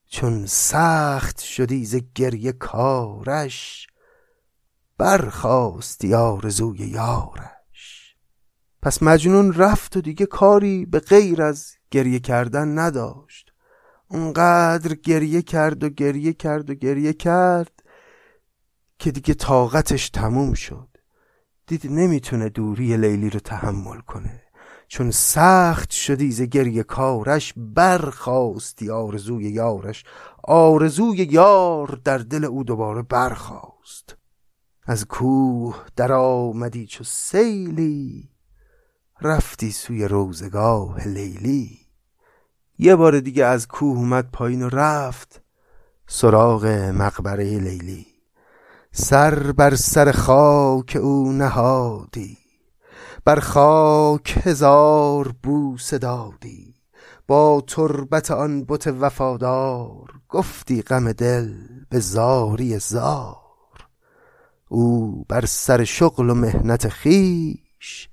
چون 0.08 0.46
سخت 0.46 1.40
شدی 1.40 1.84
ز 1.84 1.96
گریه 2.14 2.52
کارش 2.52 3.86
برخاستی 5.02 6.14
آرزوی 6.14 6.78
یارش. 6.78 8.16
پس 8.82 9.02
مجنون 9.02 9.52
رفت 9.52 9.96
و 9.96 10.00
دیگه 10.00 10.26
کاری 10.26 10.86
به 10.86 11.00
غیر 11.00 11.42
از 11.42 11.72
گریه 11.90 12.18
کردن 12.18 12.78
نداشت. 12.78 13.52
اونقدر 14.08 14.94
گریه 14.94 15.42
کرد 15.42 15.84
و 15.84 15.88
گریه 15.88 16.32
کرد 16.32 16.70
و 16.70 16.74
گریه 16.74 17.12
کرد 17.12 17.82
که 18.98 19.10
دیگه 19.10 19.34
طاقتش 19.34 20.10
تموم 20.10 20.54
شد. 20.54 20.88
دید 21.66 21.86
نمی‌تونه 21.86 22.48
دوری 22.48 22.96
لیلی 22.96 23.30
رو 23.30 23.40
تحمل 23.40 24.00
کنه. 24.00 24.42
چون 24.88 25.10
سخت 25.10 25.90
شدی 25.90 26.32
ز 26.32 26.42
گریه 26.42 26.82
کارش 26.82 27.54
برخواستی 27.56 28.90
آرزوی 28.90 29.44
یارش. 29.44 30.04
آرزوی 30.44 31.16
یار 31.16 32.00
در 32.04 32.18
دل 32.18 32.44
او 32.44 32.64
دوباره 32.64 33.02
برخواست 33.02 34.21
از 34.92 35.06
کوه 35.06 35.84
در 35.96 36.12
آمدی 36.12 36.86
چو 36.86 37.04
سیلی 37.04 38.30
رفتی 39.20 39.70
سوی 39.70 40.08
روزگاه 40.08 41.08
لیلی. 41.08 41.78
یه 42.78 42.96
بار 42.96 43.20
دیگه 43.20 43.44
از 43.44 43.68
کوه 43.68 43.98
اومد 43.98 44.30
پایین 44.30 44.62
و 44.62 44.68
رفت 44.68 45.42
سراغ 46.06 46.66
مقبره 46.94 47.58
لیلی. 47.58 48.06
سر 48.92 49.52
بر 49.52 49.74
سر 49.74 50.12
خاک 50.12 50.98
او 51.02 51.32
نهادی 51.32 52.38
بر 53.24 53.40
خاک 53.40 54.38
هزار 54.42 55.34
بوسه 55.42 55.98
دادی. 55.98 56.74
با 57.26 57.62
تربت 57.66 58.30
آن 58.30 58.64
بت 58.64 58.86
وفادار 58.86 60.12
گفتی 60.28 60.82
غم 60.82 61.12
دل 61.12 61.54
به 61.90 62.00
زاری 62.00 62.78
زار. 62.78 63.41
او 64.72 65.24
بر 65.28 65.44
سر 65.46 65.84
شغل 65.84 66.30
و 66.30 66.34
مهنت 66.34 66.88
خیش 66.88 68.08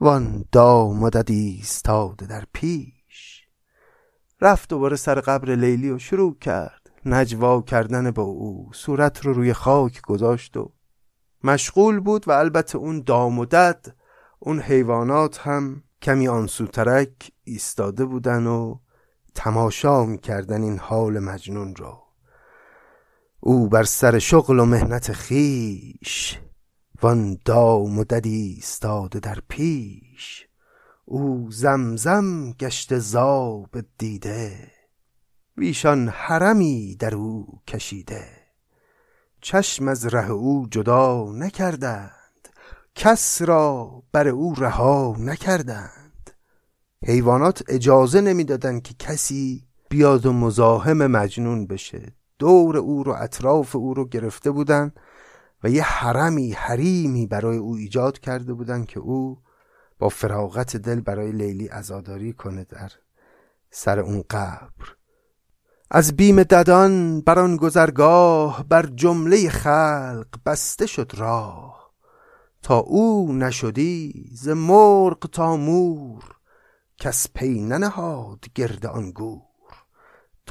وان 0.00 0.44
دامادت 0.52 1.30
ایستاده 1.30 2.26
در 2.26 2.44
پیش. 2.52 3.46
رفت 4.40 4.68
دوباره 4.68 4.96
سر 4.96 5.20
قبر 5.20 5.54
لیلی 5.54 5.90
و 5.90 5.98
شروع 5.98 6.38
کرد. 6.38 6.90
نجوا 7.06 7.62
کردن 7.62 8.10
با 8.10 8.22
او 8.22 8.70
صورت 8.74 9.26
رو 9.26 9.32
روی 9.32 9.52
خاک 9.52 10.02
گذاشت 10.02 10.56
و 10.56 10.72
مشغول 11.44 12.00
بود 12.00 12.28
و 12.28 12.30
البته 12.30 12.78
اون 12.78 13.02
دامدد 13.06 13.94
اون 14.38 14.60
حیوانات 14.60 15.38
هم 15.38 15.82
کمی 16.02 16.28
آنسوترک 16.28 17.32
ایستاده 17.44 18.04
بودن 18.04 18.46
و 18.46 18.78
تماشا 19.34 20.04
می‌کردن 20.04 20.62
این 20.62 20.78
حال 20.78 21.18
مجنون 21.18 21.76
رو. 21.76 22.01
او 23.44 23.68
بر 23.68 23.84
سر 23.84 24.18
شغل 24.18 24.60
و 24.60 24.64
مهنت 24.64 25.12
خیش 25.12 26.38
وان 27.02 27.38
دام 27.44 27.98
و 27.98 28.04
ددی 28.04 28.54
ایستاده 28.56 29.20
در 29.20 29.38
پیش. 29.48 30.46
او 31.04 31.50
زمزم 31.50 32.52
گشت 32.52 32.98
زاب 32.98 33.68
دیده 33.98 34.70
ویشان 35.56 36.08
حرمی 36.08 36.96
در 36.98 37.14
او 37.14 37.60
کشیده. 37.68 38.24
چشم 39.40 39.88
از 39.88 40.06
ره 40.06 40.30
او 40.30 40.66
جدا 40.70 41.32
نکردند 41.32 42.48
کس 42.94 43.42
را 43.42 44.02
بر 44.12 44.28
او 44.28 44.54
رها 44.54 45.16
نکردند. 45.18 46.30
حیوانات 47.06 47.62
اجازه 47.68 48.20
نمی‌دادند 48.20 48.82
که 48.82 48.94
کسی 48.98 49.66
بیاد 49.88 50.26
و 50.26 50.32
مزاحم 50.32 51.06
مجنون 51.06 51.66
بشه. 51.66 52.21
دور 52.42 52.76
او 52.76 53.02
رو 53.02 53.12
اطراف 53.12 53.76
او 53.76 53.94
رو 53.94 54.08
گرفته 54.08 54.50
بودن 54.50 54.92
و 55.64 55.68
یه 55.70 55.82
حرمی 55.82 56.52
حریمی 56.52 57.26
برای 57.26 57.56
او 57.56 57.74
ایجاد 57.74 58.18
کرده 58.18 58.52
بودن 58.52 58.84
که 58.84 59.00
او 59.00 59.38
با 59.98 60.08
فراغت 60.08 60.76
دل 60.76 61.00
برای 61.00 61.32
لیلی 61.32 61.68
ازاداری 61.68 62.32
کنه 62.32 62.64
در 62.64 62.90
سر 63.70 64.00
اون 64.00 64.24
قبر. 64.30 64.96
از 65.90 66.16
بیم 66.16 66.42
ددان 66.42 67.20
بر 67.20 67.56
گذرگاه 67.56 68.64
بر 68.68 68.86
جمله 68.86 69.48
خلق 69.48 70.26
بسته 70.46 70.86
شد 70.86 71.12
راه. 71.16 71.92
تا 72.62 72.78
او 72.78 73.32
نشدی 73.32 74.30
ز 74.32 74.48
مرغ 74.48 75.18
تا 75.18 75.56
مور 75.56 76.24
کس 76.98 77.26
پی 77.34 77.60
ننهاد 77.60 78.44
گرد 78.54 78.86
آن 78.86 79.10
گور. 79.10 79.51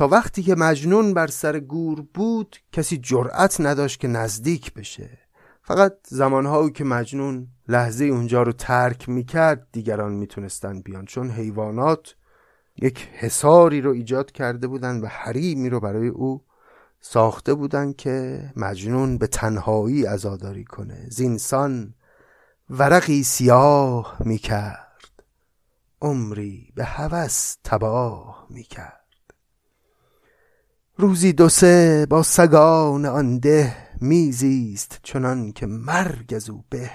تا 0.02 0.08
وقتی 0.08 0.44
که 0.44 0.56
مجنون 0.56 1.14
بر 1.14 1.28
سر 1.28 1.60
گور 1.60 2.02
بود 2.14 2.56
کسی 2.72 2.98
جرأت 2.98 3.62
نداشت 3.62 4.00
که 4.00 4.08
نزدیک 4.08 4.74
بشه. 4.74 5.20
فقط 5.64 5.94
زمانهایی 6.08 6.72
که 6.72 6.84
مجنون 6.84 7.48
لحظه 7.68 8.06
اونجا 8.06 8.44
رو 8.44 8.52
ترک 8.52 9.10
می‌کرد 9.10 9.68
دیگران 9.72 10.14
می‌تونستن 10.14 10.82
بیان. 10.82 11.06
چون 11.06 11.32
حیوانات 11.32 12.16
یک 12.82 13.10
حساری 13.14 13.82
رو 13.82 13.92
ایجاد 13.92 14.32
کرده 14.32 14.68
بودن 14.68 15.02
و 15.02 15.06
حریمی 15.06 15.70
رو 15.70 15.80
برای 15.80 16.08
او 16.08 16.44
ساخته 17.02 17.54
بودن 17.54 17.94
که 17.94 18.46
مجنون 18.56 19.18
به 19.18 19.28
تنهایی 19.28 20.06
ازاداری 20.06 20.64
کنه. 20.64 21.08
زینسان 21.10 21.94
ورقی 22.70 23.24
سیاه 23.24 24.18
می‌کرد. 24.20 25.24
عمری 26.02 26.72
به 26.76 26.84
هوس 26.84 27.56
تباه 27.64 28.48
می‌کرد. 28.50 29.01
روزی 31.02 31.34
دو 31.34 31.50
سه 31.50 32.08
با 32.10 32.24
سگان 32.24 33.06
آن 33.06 33.40
ده 33.40 33.76
میزیست 34.02 35.00
چنان 35.04 35.52
که 35.52 35.66
مرگ 35.66 36.34
از 36.36 36.50
او 36.50 36.64
به. 36.70 36.92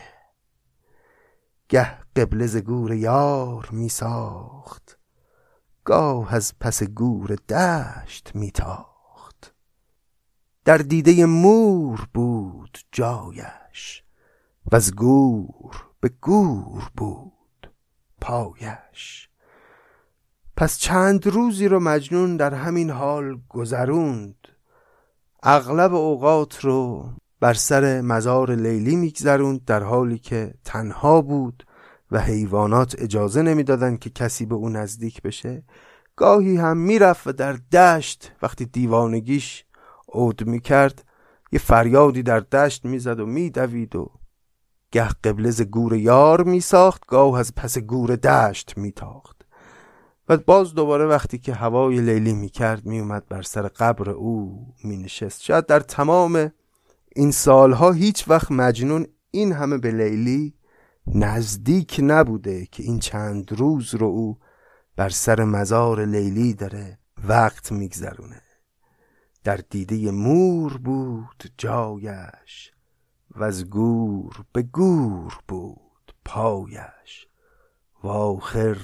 گه 1.68 1.98
قبله 2.16 2.46
ز 2.46 2.56
گور 2.56 2.94
یار 2.94 3.68
میساخت 3.72 4.98
گاه 5.84 6.34
از 6.34 6.52
پس 6.60 6.82
گور 6.82 7.34
دشت 7.34 8.30
میتاخت. 8.34 9.54
در 10.64 10.78
دیده 10.78 11.26
مور 11.26 12.08
بود 12.14 12.78
جایش 12.92 14.02
و 14.72 14.76
از 14.76 14.94
گور 14.94 15.86
به 16.00 16.10
گور 16.20 16.90
بود 16.96 17.72
پایش. 18.20 19.25
پس 20.56 20.78
چند 20.78 21.26
روزی 21.26 21.68
رو 21.68 21.80
مجنون 21.80 22.36
در 22.36 22.54
همین 22.54 22.90
حال 22.90 23.40
گذروند. 23.48 24.48
اغلب 25.42 25.94
اوقات 25.94 26.64
رو 26.64 27.10
بر 27.40 27.54
سر 27.54 28.00
مزار 28.00 28.54
لیلی 28.54 28.96
میگذروند 28.96 29.64
در 29.64 29.82
حالی 29.82 30.18
که 30.18 30.54
تنها 30.64 31.20
بود 31.20 31.66
و 32.10 32.20
حیوانات 32.20 32.94
اجازه 32.98 33.42
نمی‌دادند 33.42 33.98
که 33.98 34.10
کسی 34.10 34.46
به 34.46 34.54
او 34.54 34.68
نزدیک 34.68 35.22
بشه. 35.22 35.62
گاهی 36.16 36.56
هم 36.56 36.76
می‌رفت 36.76 37.26
و 37.26 37.32
در 37.32 37.52
دشت 37.52 38.32
وقتی 38.42 38.64
دیوانگیش 38.64 39.64
عود 40.08 40.46
می‌کرد 40.46 41.04
یه 41.52 41.58
فریادی 41.58 42.22
در 42.22 42.40
دشت 42.40 42.84
می‌زد 42.84 43.20
و 43.20 43.26
میدوید 43.26 43.96
و 43.96 44.10
گه 44.92 45.08
قبلز 45.08 45.62
گور 45.62 45.96
یار 45.96 46.42
میساخت 46.44 47.06
گاه 47.06 47.38
از 47.38 47.54
پس 47.54 47.78
گور 47.78 48.16
دشت 48.16 48.78
میتاخت. 48.78 49.35
و 50.28 50.36
باز 50.36 50.74
دوباره 50.74 51.06
وقتی 51.06 51.38
که 51.38 51.54
هوای 51.54 52.00
لیلی 52.00 52.34
می‌کرد 52.34 52.86
میومد 52.86 53.28
بر 53.28 53.42
سر 53.42 53.62
قبر 53.62 54.10
او 54.10 54.66
مینشست. 54.84 55.42
شاید 55.42 55.66
در 55.66 55.80
تمام 55.80 56.52
این 57.16 57.30
سالها 57.30 57.92
هیچ 57.92 58.28
وقت 58.28 58.50
مجنون 58.50 59.06
این 59.30 59.52
همه 59.52 59.78
به 59.78 59.90
لیلی 59.90 60.54
نزدیک 61.06 62.00
نبوده 62.02 62.66
که 62.66 62.82
این 62.82 62.98
چند 62.98 63.52
روز 63.52 63.94
رو 63.94 64.06
او 64.06 64.38
بر 64.96 65.08
سر 65.08 65.44
مزار 65.44 66.04
لیلی 66.04 66.54
داره 66.54 66.98
وقت 67.28 67.72
میگذرونه. 67.72 68.42
در 69.44 69.60
دیده 69.70 70.10
مور 70.10 70.76
بود 70.76 71.52
جایش 71.58 72.72
و 73.30 73.44
از 73.44 73.70
گور 73.70 74.44
به 74.52 74.62
گور 74.62 75.38
بود 75.48 76.14
پایش. 76.24 77.26
و 78.04 78.08
آخر 78.08 78.76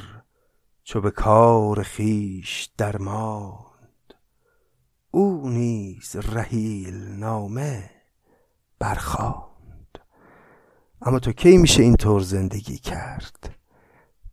چو 0.84 1.00
به 1.00 1.10
کار 1.10 1.82
خیش 1.82 2.70
درماند. 2.78 3.62
او 5.10 5.48
نیز 5.48 6.16
رحیل 6.16 6.94
نامه 6.94 7.90
برخواند 8.78 9.98
اما 11.02 11.18
تو 11.18 11.32
کی 11.32 11.56
میشه 11.56 11.82
اینطور 11.82 12.20
زندگی 12.20 12.78
کرد؟ 12.78 13.56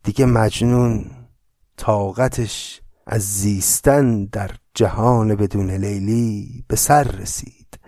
دیگه 0.02 0.26
مجنون 0.26 1.10
طاقتش 1.76 2.80
از 3.06 3.22
زیستن 3.22 4.24
در 4.24 4.50
جهان 4.74 5.34
بدون 5.34 5.70
لیلی 5.70 6.64
به 6.68 6.76
سر 6.76 7.04
رسید 7.04 7.78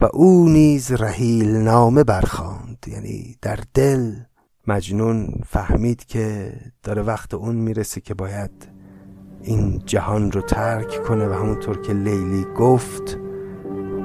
و 0.00 0.08
او 0.12 0.48
نیز 0.48 0.92
رحیل 0.92 1.56
نامه 1.56 2.04
برخاند 2.04 2.86
یعنی 2.88 3.36
در 3.42 3.58
دل 3.74 4.14
مجنون 4.68 5.40
فهمید 5.46 6.04
که 6.04 6.52
داره 6.82 7.02
وقت 7.02 7.34
اون 7.34 7.56
می‌رسه 7.56 8.00
که 8.00 8.14
باید 8.14 8.50
این 9.42 9.82
جهان 9.86 10.32
رو 10.32 10.40
ترک 10.40 11.02
کنه 11.02 11.28
و 11.28 11.32
همونطور 11.32 11.80
که 11.80 11.92
لیلی 11.92 12.44
گفت 12.56 13.18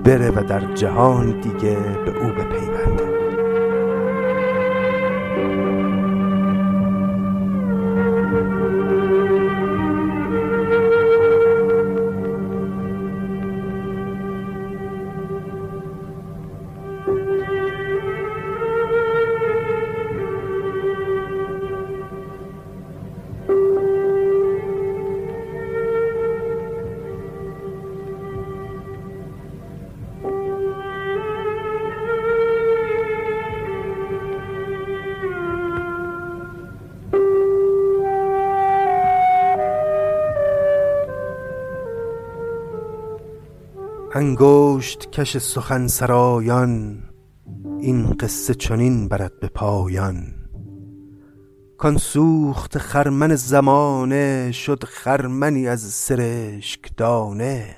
بره 0.05 0.29
و 0.29 0.43
در 0.43 0.73
جهان 0.73 1.41
دیگه 1.41 1.75
به 2.05 2.23
او 2.23 2.29
بپیونده. 2.29 3.13
انگشت 44.83 45.11
کش 45.11 45.37
سخن 45.37 45.87
سرایان 45.87 47.03
این 47.79 48.09
قصه 48.09 48.55
چنین 48.55 49.07
برد 49.07 49.39
به 49.39 49.47
پایان. 49.47 50.49
کان 51.77 51.97
سوخت 51.97 52.77
خرمن 52.77 53.35
زمانه 53.35 54.51
شد 54.51 54.83
خرمنی 54.83 55.67
از 55.67 55.81
سرشک 55.81 56.97
دانه. 56.97 57.77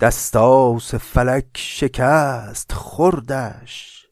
دستاس 0.00 0.94
فلک 0.94 1.48
شکست 1.54 2.72
خوردش 2.72 4.06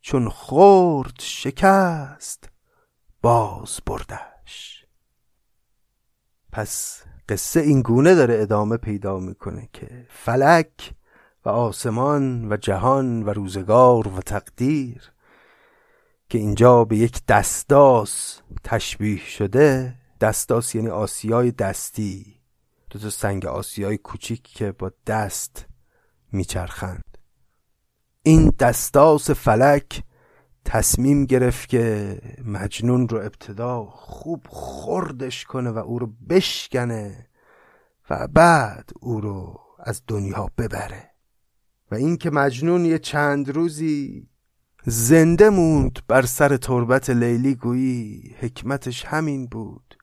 چون 0.00 0.28
خورد 0.28 1.16
شکست 1.20 2.48
باز 3.22 3.80
بردش. 3.86 4.86
پس 6.52 7.02
قصه 7.28 7.60
این 7.60 7.82
گونه 7.82 8.14
داره 8.14 8.42
ادامه 8.42 8.76
پیدا 8.76 9.18
می‌کنه 9.18 9.68
که 9.72 10.06
فلک 10.08 10.92
و 11.44 11.48
آسمان 11.48 12.52
و 12.52 12.56
جهان 12.56 13.22
و 13.22 13.30
روزگار 13.30 14.08
و 14.08 14.20
تقدیر 14.20 15.12
که 16.28 16.38
اینجا 16.38 16.84
به 16.84 16.96
یک 16.96 17.26
دستاس 17.26 18.40
تشبیه 18.64 19.18
شده 19.18 19.94
دستاس 20.20 20.74
یعنی 20.74 20.88
آسیای 20.88 21.50
دستی. 21.50 22.40
دو 22.90 22.98
تا 22.98 23.10
سنگ 23.10 23.46
آسیای 23.46 23.98
کوچیک 23.98 24.42
که 24.42 24.72
با 24.72 24.92
دست 25.06 25.66
میچرخند. 26.32 27.18
این 28.22 28.52
دستاس 28.58 29.30
فلک 29.30 30.02
تصمیم 30.70 31.24
گرفت 31.24 31.68
که 31.68 32.18
مجنون 32.44 33.08
رو 33.08 33.18
ابتدا 33.18 33.84
خوب 33.84 34.46
خوردش 34.48 35.44
کنه 35.44 35.70
و 35.70 35.78
او 35.78 35.98
رو 35.98 36.12
بشکنه 36.28 37.26
و 38.10 38.28
بعد 38.28 38.90
او 39.00 39.20
رو 39.20 39.60
از 39.78 40.02
دنیا 40.06 40.50
ببره. 40.58 41.10
و 41.90 41.94
اینکه 41.94 42.30
مجنون 42.30 42.84
یه 42.84 42.98
چند 42.98 43.50
روزی 43.50 44.28
زنده 44.84 45.50
موند 45.50 45.98
بر 46.08 46.22
سر 46.22 46.56
تربت 46.56 47.10
لیلی 47.10 47.54
گویی 47.54 48.34
حکمتش 48.38 49.04
همین 49.04 49.46
بود 49.46 49.96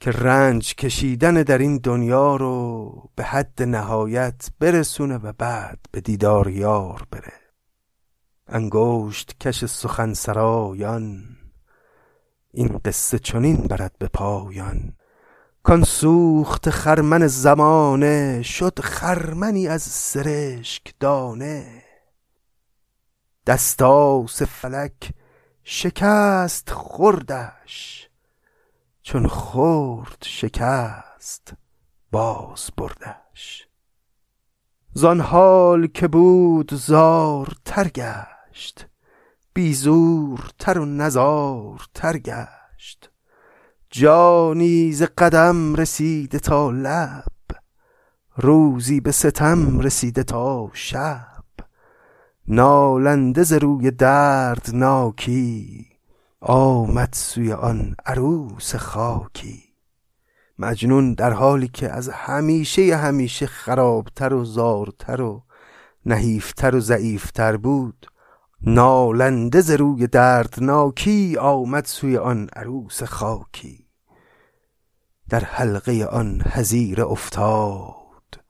که 0.00 0.10
رنج 0.10 0.74
کشیدن 0.74 1.34
در 1.34 1.58
این 1.58 1.78
دنیا 1.78 2.36
رو 2.36 3.10
به 3.16 3.24
حد 3.24 3.62
نهایت 3.62 4.48
برسونه 4.60 5.16
و 5.16 5.32
بعد 5.32 5.78
به 5.90 6.00
دیدار 6.00 6.50
یار 6.50 7.06
بره. 7.10 7.45
انگشت 8.48 9.38
کش 9.38 9.64
سخن 9.64 10.14
سرایان 10.14 11.36
این 12.52 12.80
قصه 12.84 13.18
چنین 13.18 13.56
برد 13.56 13.94
به 13.98 14.08
پایان. 14.08 14.92
کان 15.62 15.84
سوخت 15.84 16.70
خرمن 16.70 17.26
زمانه 17.26 18.42
شد 18.42 18.80
خرمنی 18.80 19.68
از 19.68 19.82
سرشک 19.82 20.94
دانه. 21.00 21.82
دستاس 23.46 24.42
فلک 24.42 25.10
شکست 25.64 26.70
خوردش 26.70 28.08
چون 29.02 29.26
خورد 29.26 30.22
شکست 30.22 31.52
باز 32.10 32.70
بردش. 32.76 33.68
زان 34.92 35.20
حال 35.20 35.86
که 35.86 36.08
بود 36.08 36.74
زار 36.74 37.52
تر 37.64 37.88
گشت 38.56 38.86
بی 39.54 39.76
تر 40.58 40.78
و 40.78 40.84
نزار 40.84 41.86
تر 41.94 42.18
گشت. 42.18 43.10
جانی 43.90 44.92
ز 44.92 45.02
قدم 45.02 45.74
رسیده 45.74 46.38
تا 46.38 46.70
لب 46.70 47.24
روزی 48.36 49.00
به 49.00 49.12
ستم 49.12 49.80
رسیده 49.80 50.22
تا 50.22 50.70
شب. 50.72 51.42
نالنده 52.48 53.42
ز 53.42 53.52
روی 53.52 53.90
دردناکی 53.90 55.86
آمد 56.40 57.08
سوی 57.12 57.52
آن 57.52 57.94
عروس 58.06 58.74
خاکی. 58.74 59.62
مجنون 60.58 61.14
در 61.14 61.32
حالی 61.32 61.68
که 61.68 61.92
از 61.92 62.08
همیشه 62.08 62.96
همیشه 62.96 63.46
خرابتر 63.46 64.34
و 64.34 64.44
زارتر 64.44 65.20
و 65.20 65.42
نحیفتر 66.06 66.74
و 66.74 66.80
ضعیفتر 66.80 67.56
بود 67.56 68.06
نالنده 68.68 69.60
ز 69.60 69.70
روی 69.70 70.06
دردناکی 70.06 71.36
آمد 71.36 71.84
سوی 71.84 72.16
آن 72.16 72.48
عروس 72.56 73.02
خاکی. 73.02 73.86
در 75.28 75.44
حلقه 75.44 76.04
آن 76.04 76.42
حزیر 76.52 77.02
افتاد 77.02 78.40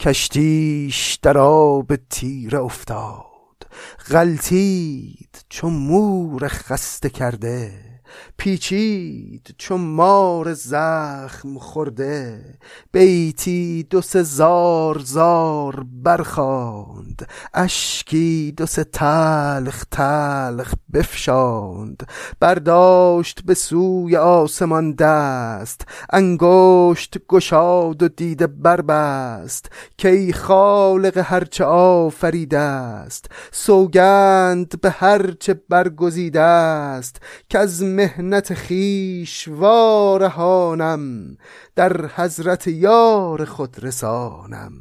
کشتیش 0.00 1.18
در 1.22 1.38
آب 1.38 1.96
تیره 1.96 2.58
افتاد 2.58 3.66
غلطید 4.10 5.44
چون 5.48 5.72
مور 5.72 6.48
خسته 6.48 7.10
کرده. 7.10 7.91
پیچید 8.36 9.54
چون 9.58 9.80
مار 9.80 10.52
زخم 10.52 11.58
خورده 11.58 12.44
بیتی 12.92 13.86
دو 13.90 14.00
سه 14.00 14.22
زار 14.22 14.98
زار 14.98 15.86
برخاند 16.02 17.28
اشکی 17.54 18.54
دو 18.56 18.66
سه 18.66 18.84
تلخ 18.84 19.84
تلخ 19.90 20.74
بفشاند. 20.92 22.08
برداشت 22.40 23.40
به 23.44 23.54
سوی 23.54 24.16
آسمان 24.16 24.92
دست 24.92 25.86
انگشت 26.10 27.14
گشاد 27.28 28.02
و 28.02 28.08
دیده 28.08 28.46
بربست. 28.46 29.70
کی 29.98 30.32
خالق 30.32 31.18
هرچه 31.18 31.64
آفریده 31.64 32.58
است 32.58 33.26
سوگند 33.52 34.80
به 34.80 34.90
هرچه 34.90 35.54
برگزیده 35.68 36.40
است. 36.40 37.16
که 37.48 37.58
از 37.58 37.82
مهنت 38.02 38.54
خیش 38.54 39.48
وارهانم 39.48 41.36
در 41.76 42.06
حضرت 42.06 42.66
یار 42.66 43.44
خود 43.44 43.84
رسانم. 43.84 44.72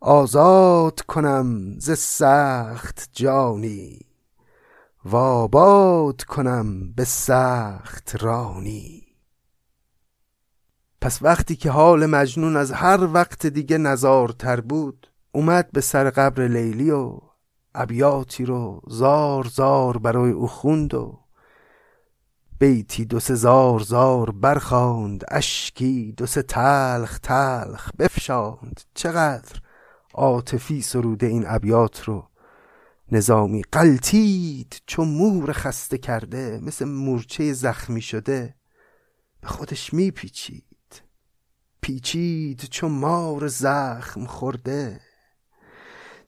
آزاد 0.00 1.00
کنم 1.00 1.78
ز 1.78 1.90
سخت 1.98 3.08
جانی 3.12 4.00
و 5.04 5.16
آباد 5.16 6.22
کنم 6.22 6.92
به 6.92 7.04
سخت 7.04 8.16
رانی. 8.22 9.06
پس 11.00 11.22
وقتی 11.22 11.56
که 11.56 11.70
حال 11.70 12.06
مجنون 12.06 12.56
از 12.56 12.72
هر 12.72 13.04
وقت 13.12 13.46
دیگه 13.46 13.78
نزارتر 13.78 14.60
بود 14.60 15.06
اومد 15.32 15.70
به 15.72 15.80
سر 15.80 16.10
قبر 16.10 16.48
لیلی 16.48 16.90
و 16.90 17.18
ابیاتی 17.74 18.44
رو 18.44 18.80
زار 18.88 19.44
زار 19.44 19.98
برای 19.98 20.30
او 20.30 20.46
خوند 20.46 20.94
و 20.94 21.25
بیتی 22.58 23.04
دو 23.04 23.20
سه 23.20 23.34
زار 23.34 23.80
زار 23.80 24.30
برخاند 24.30 25.24
اشکی 25.28 26.14
دو 26.16 26.26
سه 26.26 26.42
تلخ 26.42 27.18
تلخ 27.18 27.90
بفشاند. 27.98 28.80
چقدر 28.94 29.60
عاطفی 30.14 30.82
سروده 30.82 31.26
این 31.26 31.44
ابیات 31.46 32.04
رو 32.04 32.28
نظامی 33.12 33.62
قلتید 33.72 34.82
چون 34.86 35.08
مور 35.08 35.52
خسته 35.52 35.98
کرده 35.98 36.60
مثل 36.62 36.84
مورچه 36.84 37.52
زخمی 37.52 38.02
شده 38.02 38.54
به 39.40 39.48
خودش 39.48 39.94
میپیچید. 39.94 41.02
پیچید 41.80 42.60
چون 42.70 42.92
مار 42.92 43.46
زخم 43.46 44.26
خورده. 44.26 45.00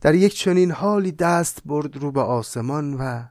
در 0.00 0.14
یک 0.14 0.34
چنین 0.34 0.70
حالی 0.70 1.12
دست 1.12 1.62
برد 1.64 1.96
رو 1.96 2.12
به 2.12 2.20
آسمان 2.20 2.94
و 2.94 3.24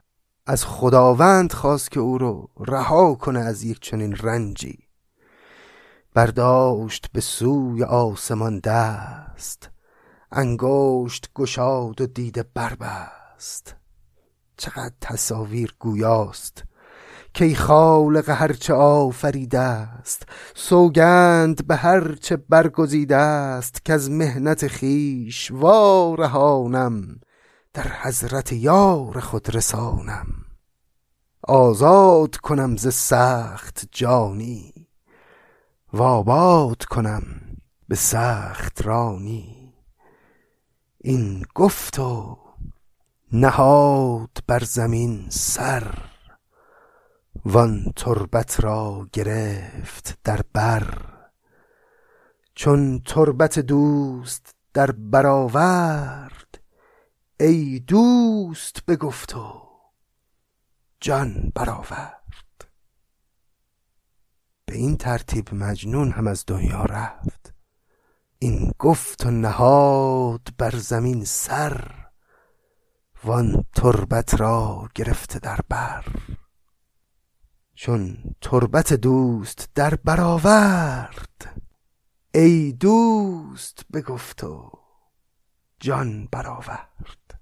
از 0.50 0.64
خداوند 0.64 1.52
خواست 1.52 1.90
که 1.90 2.00
او 2.00 2.18
رو 2.18 2.48
رها 2.60 3.14
کنه 3.14 3.40
از 3.40 3.62
یک 3.62 3.80
چنین 3.80 4.16
رنجی. 4.16 4.78
برداشت 6.14 7.06
به 7.12 7.20
سوی 7.20 7.84
آسمان 7.84 8.58
دست 8.58 9.70
انگشت 10.32 11.30
گشاد 11.34 12.00
و 12.00 12.06
دیده 12.06 12.44
بربست. 12.54 13.76
چقدر 14.56 14.94
تصاویر 15.00 15.74
گویاست 15.78 16.64
کی 17.34 17.54
خالق 17.54 18.30
هرچه 18.30 18.74
آفریده 18.74 19.58
است 19.58 20.26
سوگند 20.54 21.66
به 21.66 21.76
هرچه 21.76 22.36
برگزیده 22.36 23.16
است 23.16 23.84
که 23.84 23.92
از 23.92 24.10
مهنت 24.10 24.66
خیش 24.66 25.50
وارهانم 25.50 27.20
در 27.78 27.92
حضرت 28.02 28.52
یار 28.52 29.20
خود 29.20 29.56
رسانم. 29.56 30.26
آزاد 31.42 32.36
کنم 32.36 32.76
ز 32.76 32.94
سخت 32.94 33.88
جانی. 33.92 34.88
و 35.92 36.02
آباد 36.02 36.84
کنم 36.84 37.24
به 37.88 37.94
سخت 37.94 38.82
رانی. 38.82 39.74
این 40.98 41.44
گفت 41.54 41.98
و 41.98 42.38
نهاد 43.32 44.38
بر 44.46 44.64
زمین 44.64 45.26
سر. 45.30 45.94
وان 47.44 47.92
تربت 47.96 48.60
را 48.60 49.08
گرفت 49.12 50.18
در 50.24 50.40
بر. 50.52 51.04
چون 52.54 53.02
تربت 53.06 53.58
دوست 53.58 54.54
در 54.74 54.90
برآورد 54.90 56.37
ای 57.40 57.78
دوست 57.78 58.86
بگفت 58.86 59.36
و 59.36 59.68
جان 61.00 61.52
برآورد. 61.54 62.70
به 64.66 64.74
این 64.74 64.96
ترتیب 64.96 65.54
مجنون 65.54 66.10
هم 66.12 66.26
از 66.26 66.44
دنیا 66.46 66.84
رفت. 66.84 67.54
این 68.38 68.72
گفت 68.78 69.26
و 69.26 69.30
نهاد 69.30 70.48
بر 70.58 70.76
زمین 70.76 71.24
سر 71.24 71.94
وان 73.24 73.64
تربت 73.74 74.40
را 74.40 74.88
گرفته 74.94 75.38
در 75.38 75.60
بر. 75.68 76.04
چون 77.74 78.16
تربت 78.40 78.92
دوست 78.92 79.68
در 79.74 79.94
برآورد 79.94 81.62
ای 82.34 82.72
دوست 82.72 83.84
بگفت 83.92 84.44
و 84.44 84.87
جان 85.80 86.28
برآورد. 86.32 87.40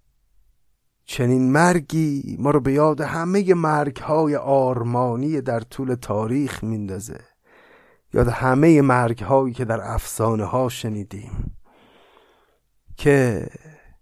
چنین 1.05 1.53
مرگی 1.53 2.37
ما 2.38 2.51
رو 2.51 2.61
به 2.61 2.72
یاد 2.72 3.01
همه 3.01 3.55
مرگ 3.55 3.96
های 3.96 4.37
آرمانی 4.37 5.40
در 5.40 5.61
طول 5.61 5.94
تاریخ 5.94 6.64
میندازه. 6.64 7.20
یاد 8.12 8.29
همه 8.29 8.83
مرگ 8.83 9.22
هایی 9.22 9.55
که 9.55 9.64
در 9.64 9.81
افسانه 9.81 10.44
ها 10.44 10.68
شنیدیم. 10.68 11.57
که 12.96 13.46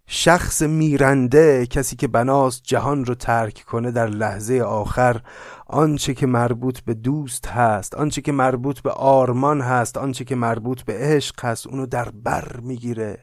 شخص 0.07 0.63
میرنده 0.63 1.67
کسی 1.67 1.97
که 1.97 2.09
بناست 2.09 2.63
جهان 2.65 3.05
رو 3.05 3.15
ترک 3.15 3.65
کنه 3.67 3.91
در 3.91 4.07
لحظه 4.07 4.61
آخر 4.61 5.21
آنچه 5.67 6.15
که 6.15 6.27
مربوط 6.27 6.81
به 6.81 6.95
دوست 6.95 7.47
هست 7.47 7.95
آنچه 7.95 8.21
که 8.21 8.33
مربوط 8.33 8.81
به 8.81 8.91
آرمان 8.91 9.61
هست 9.61 9.97
آنچه 9.97 10.25
که 10.25 10.35
مربوط 10.35 10.83
به 10.83 10.93
عشق 10.99 11.45
هست 11.45 11.67
اونو 11.67 11.87
در 11.87 12.09
بر 12.11 12.61
می‌گیره. 12.63 13.19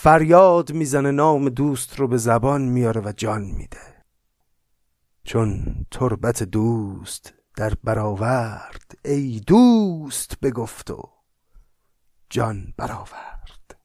فریاد 0.00 0.72
می‌زنه 0.72 1.10
نام 1.10 1.48
دوست 1.48 1.98
رو 1.98 2.08
به 2.08 2.16
زبان 2.16 2.62
میاره 2.62 3.00
و 3.00 3.12
جان 3.16 3.42
میده. 3.42 4.04
چون 5.24 5.64
تربت 5.90 6.42
دوست 6.42 7.34
در 7.56 7.74
برآورد 7.84 8.98
ای 9.04 9.40
دوست 9.46 10.40
بگفت 10.40 10.90
و 10.90 11.02
جان 12.30 12.74
برآورد. 12.76 13.76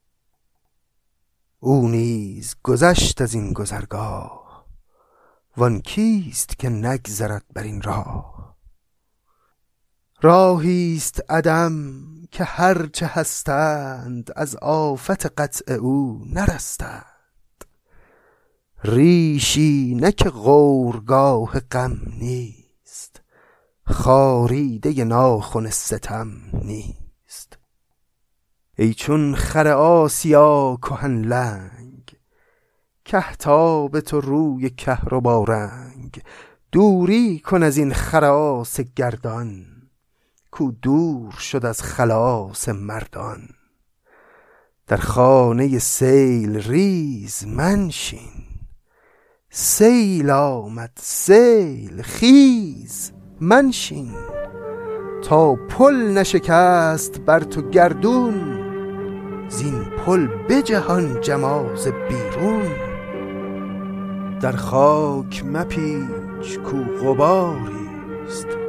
او 1.58 1.88
نیز 1.88 2.56
گذشت 2.62 3.20
از 3.20 3.34
این 3.34 3.52
گذرگاه 3.52 4.66
وان 5.56 5.80
کیست 5.80 6.58
که 6.58 6.68
نگذرد 6.68 7.44
بر 7.54 7.62
این 7.62 7.82
راه؟ 7.82 8.33
راهیست 10.24 11.30
عدم 11.30 12.02
که 12.30 12.44
هرچه 12.44 13.06
هستند 13.06 14.30
از 14.36 14.56
آفت 14.56 15.40
قطع 15.40 15.72
او 15.72 16.24
نرستند. 16.26 17.64
ریشی 18.84 19.94
نه 20.00 20.12
که 20.12 20.30
غورگاه 20.30 21.60
غم 21.60 21.98
نیست 22.18 23.22
خاریده 23.86 25.04
ناخن 25.04 25.70
ستم 25.70 26.30
نیست. 26.62 27.58
ای 28.78 28.94
چون 28.94 29.34
خر 29.34 29.68
آسیا 29.68 30.78
کهن 30.82 31.22
لنگ 31.22 32.16
کهتاب 33.04 34.00
تو 34.00 34.20
روی 34.20 34.70
کهربا 34.70 35.44
رنگ. 35.44 36.22
دوری 36.72 37.38
کن 37.38 37.62
از 37.62 37.76
این 37.76 37.92
خراس 37.92 38.80
گردان 38.80 39.73
کو 40.54 40.70
دور 40.82 41.32
شد 41.32 41.66
از 41.66 41.82
خلاص 41.82 42.68
مردان. 42.68 43.48
در 44.86 44.96
خانه 44.96 45.78
سیل 45.78 46.56
ریز 46.56 47.46
منشین. 47.46 48.44
سیل 49.50 50.30
آمد 50.30 50.90
سیل 51.00 52.02
خیز 52.02 53.12
منشین. 53.40 54.14
تا 55.24 55.54
پل 55.54 55.94
نشکست 55.94 57.20
بر 57.20 57.40
تو 57.40 57.70
گردون 57.70 58.60
زین 59.48 59.84
پل 59.84 60.26
بجهان 60.26 61.20
جماز 61.20 61.88
بیرون. 61.88 62.72
در 64.40 64.56
خاک 64.56 65.44
مپیچ 65.44 66.58
کو 66.58 66.76
غباری 66.76 67.88
است. 68.26 68.63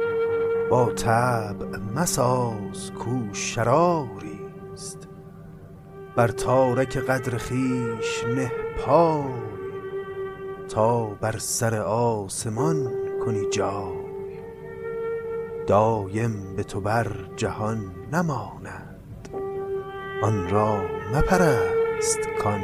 با 0.70 0.92
طبع 0.92 1.78
مساز 1.94 2.92
کو 2.98 3.34
شراری 3.34 4.40
است. 4.72 5.08
بر 6.16 6.28
تارک 6.28 6.96
قدر 6.96 7.38
خویش 7.38 8.24
نه 8.24 8.52
پای 8.78 9.32
تا 10.68 11.04
بر 11.06 11.38
سر 11.38 11.74
آسمان 11.80 12.92
کنی 13.24 13.50
جای. 13.50 14.06
دایم 15.66 16.56
به 16.56 16.64
تو 16.64 16.80
بر 16.80 17.12
جهان 17.36 17.92
نماند 18.12 19.28
آن 20.22 20.50
را 20.50 20.82
مپرست 21.14 22.20
کان 22.42 22.60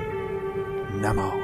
نماند 1.03 1.41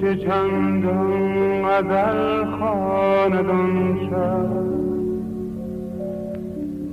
گوش 0.00 0.18
چندان 0.18 1.62
غزل 1.62 2.44
خاندان 2.44 3.98
شد 4.10 4.76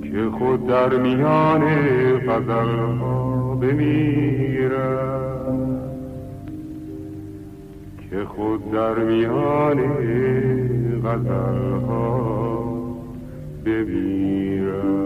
که 0.02 0.30
خود 0.38 0.66
در 0.66 0.88
میان 0.88 1.62
غزل 2.18 2.98
ها 3.00 3.54
بمیرد. 3.60 4.74
که 8.10 8.24
خود 8.24 8.72
در 8.72 8.94
میان 8.94 9.78
غزل 11.04 11.86
ها 11.88 12.64
بمیرد. 13.64 15.03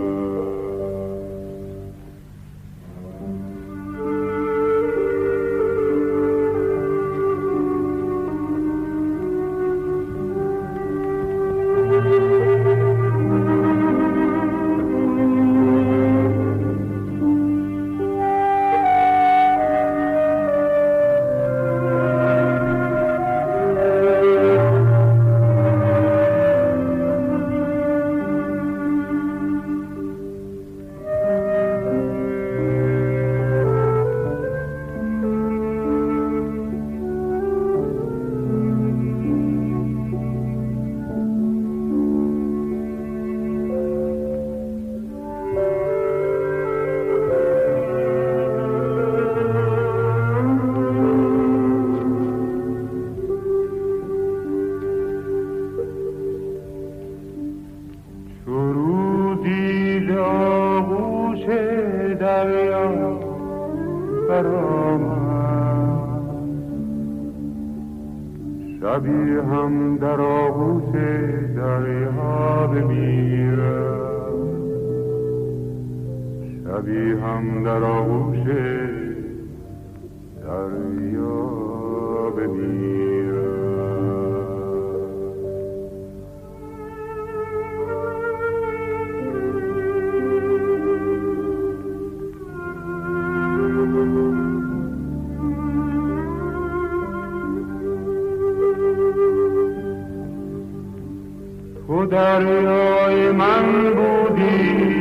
دریای 102.11 103.33
من 103.33 103.95
بودی. 103.95 104.99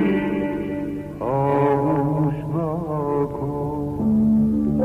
آغوش 1.20 2.36
با 2.54 3.26
کن 3.26 4.80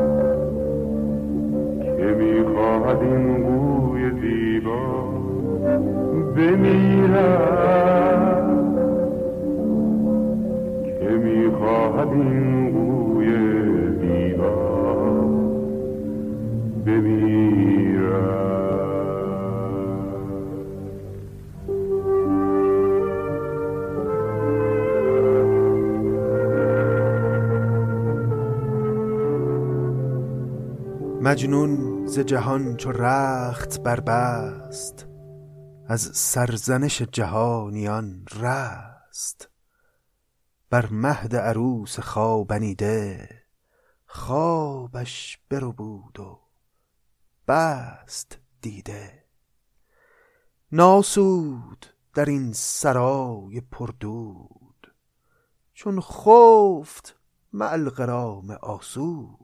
که 1.83 2.05
می‌خواهد 2.19 3.01
این 3.01 3.43
گوی 3.43 4.11
زیبا 4.21 5.03
بمیرد؟ 6.35 7.42
مجنون 31.33 32.05
ز 32.07 32.19
جهان 32.19 32.77
چو 32.77 32.91
رخت 32.91 33.79
بربست 33.79 35.07
از 35.87 36.01
سرزنش 36.01 37.01
جهانیان 37.01 38.25
رست. 38.39 39.49
بر 40.69 40.89
مهد 40.91 41.35
عروس 41.35 41.99
خوابنیده 41.99 43.29
خوابش 44.05 45.39
بربود 45.49 46.19
و 46.19 46.39
بست 47.47 48.39
دیده. 48.61 49.23
ناسود 50.71 51.85
در 52.13 52.25
این 52.25 52.53
سرای 52.53 53.61
پردود 53.61 54.93
چون 55.73 56.01
خفت 56.01 57.15
مع 57.53 57.71
الغرام 57.71 58.51
آسود. 58.51 59.42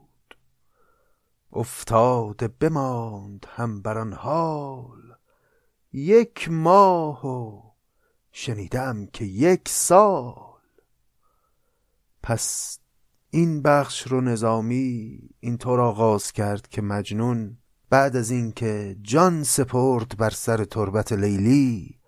افتاده 1.53 2.47
بماند 2.47 3.45
هم 3.49 3.81
بر 3.81 3.97
آن 3.97 4.13
حال. 4.13 5.01
یک 5.93 6.49
ماه 6.51 7.27
و 7.27 7.61
شنیدم 8.31 9.05
که 9.05 9.25
یک 9.25 9.69
سال. 9.69 10.35
پس 12.23 12.79
این 13.29 13.61
بخش 13.61 14.07
رو 14.07 14.21
نظامی 14.21 15.19
اینطور 15.39 15.81
آغاز 15.81 16.31
کرد 16.31 16.67
که 16.67 16.81
مجنون 16.81 17.57
بعد 17.89 18.15
از 18.15 18.31
اینکه 18.31 18.95
جان 19.01 19.43
سپرد 19.43 20.17
بر 20.17 20.29
سر 20.29 20.63
تربت 20.65 21.11
لیلی 21.11 21.99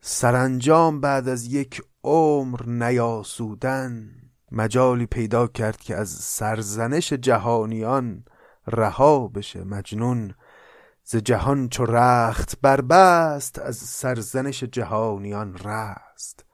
سرانجام 0.00 1.00
بعد 1.00 1.28
از 1.28 1.46
یک 1.46 1.82
عمر 2.04 2.66
نیاسودن 2.66 4.10
مجالی 4.52 5.06
پیدا 5.06 5.46
کرد 5.46 5.76
که 5.76 5.96
از 5.96 6.08
سرزنش 6.08 7.12
جهانیان 7.12 8.24
رها 8.68 9.28
بشه 9.28 9.64
مجنون. 9.64 10.34
ز 11.04 11.16
جهان 11.16 11.68
چو 11.68 11.84
رخت 11.84 12.60
بربست 12.62 13.58
از 13.58 13.76
سرزنش 13.76 14.64
جهانیان 14.64 15.58
رست 15.58 16.44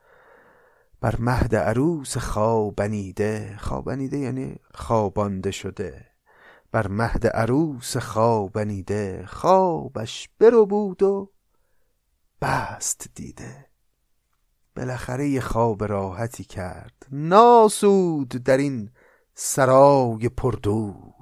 بر 1.01 1.15
مهد 1.19 1.55
عروس 1.55 2.17
خوابنیده 2.17 3.57
خوابنیده 3.59 4.17
یعنی 4.17 4.55
خوابانده 4.73 5.51
شده. 5.51 6.05
بر 6.71 6.87
مهد 6.87 7.27
عروس 7.27 7.97
خوابنیده 7.97 9.25
خوابش 9.27 10.29
برو 10.39 10.65
بود 10.65 11.03
و 11.03 11.31
بست 12.41 13.07
دیده. 13.15 13.65
بالاخره 14.75 15.29
یه 15.29 15.41
خواب 15.41 15.83
راحتی 15.83 16.43
کرد. 16.43 17.07
ناسود 17.11 18.29
در 18.29 18.57
این 18.57 18.89
سرای 19.33 20.29
پردود. 20.29 21.14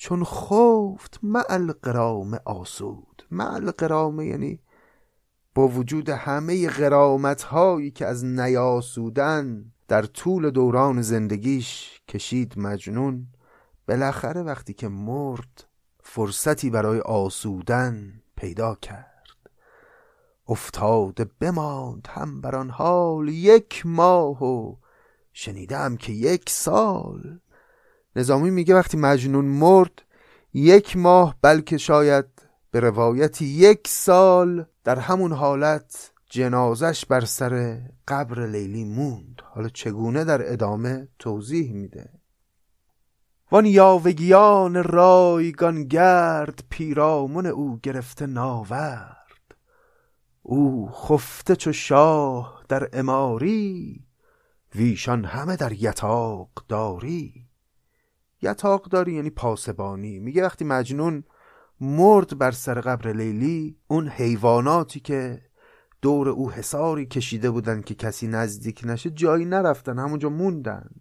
چون 0.00 0.24
خفت 0.24 1.18
مع 1.22 1.44
القرام 1.48 2.40
آسود. 2.44 3.22
مع 3.30 3.54
القرام 3.54 4.20
یعنی 4.20 4.60
با 5.54 5.68
وجود 5.68 6.08
همه 6.08 6.68
غرامت 6.68 7.42
هایی 7.42 7.90
که 7.90 8.06
از 8.06 8.24
نیاسودن 8.24 9.72
در 9.88 10.02
طول 10.02 10.50
دوران 10.50 11.02
زندگیش 11.02 12.00
کشید 12.08 12.58
مجنون 12.58 13.26
بالاخره 13.88 14.42
وقتی 14.42 14.74
که 14.74 14.88
مرد 14.88 15.64
فرصتی 16.02 16.70
برای 16.70 17.00
آسودن 17.00 18.22
پیدا 18.36 18.74
کرد. 18.74 19.36
افتاده 20.48 21.26
بماند 21.40 22.08
هم 22.10 22.40
بر 22.40 22.56
آن 22.56 22.70
حال 22.70 23.28
یک 23.28 23.82
ماه 23.86 24.44
و 24.44 24.76
شنیدم 25.32 25.96
که 25.96 26.12
یک 26.12 26.50
سال 26.50 27.40
نظامی 28.16 28.50
میگه 28.50 28.74
وقتی 28.74 28.96
مجنون 28.96 29.44
مرد 29.44 30.02
یک 30.54 30.96
ماه 30.96 31.36
بلکه 31.42 31.78
شاید 31.78 32.26
به 32.70 32.80
روایتی 32.80 33.44
یک 33.44 33.88
سال 33.88 34.66
در 34.84 34.98
همون 34.98 35.32
حالت 35.32 36.12
جنازش 36.30 37.04
بر 37.04 37.24
سر 37.24 37.80
قبر 38.08 38.46
لیلی 38.46 38.84
موند. 38.84 39.42
حالا 39.44 39.68
چگونه 39.68 40.24
در 40.24 40.52
ادامه 40.52 41.08
توضیح 41.18 41.72
میده؟ 41.72 42.08
وان 43.52 43.66
یاوگیان 43.66 44.82
رایگان 44.82 45.84
گرد 45.84 46.64
پیرامون 46.70 47.46
او 47.46 47.78
گرفته 47.82 48.26
ناورد. 48.26 49.16
او 50.42 50.90
خفته 50.92 51.56
چو 51.56 51.72
شاه 51.72 52.64
در 52.68 52.88
اماری 52.92 54.04
ویشان 54.74 55.24
همه 55.24 55.56
در 55.56 55.72
یتاق 55.72 56.50
داری. 56.68 57.39
یتاق 58.42 58.88
داری؟ 58.88 59.12
یعنی 59.12 59.30
پاسبانی. 59.30 60.18
میگه 60.18 60.42
وقتی 60.42 60.64
مجنون 60.64 61.24
مرد 61.80 62.38
بر 62.38 62.50
سر 62.50 62.80
قبر 62.80 63.12
لیلی 63.12 63.76
اون 63.88 64.08
حیواناتی 64.08 65.00
که 65.00 65.42
دور 66.02 66.28
او 66.28 66.50
حساری 66.50 67.06
کشیده 67.06 67.50
بودن 67.50 67.80
که 67.80 67.94
کسی 67.94 68.28
نزدیک 68.28 68.82
نشه 68.84 69.10
جایی 69.10 69.44
نرفتن 69.44 69.98
همونجا 69.98 70.28
موندند 70.28 71.00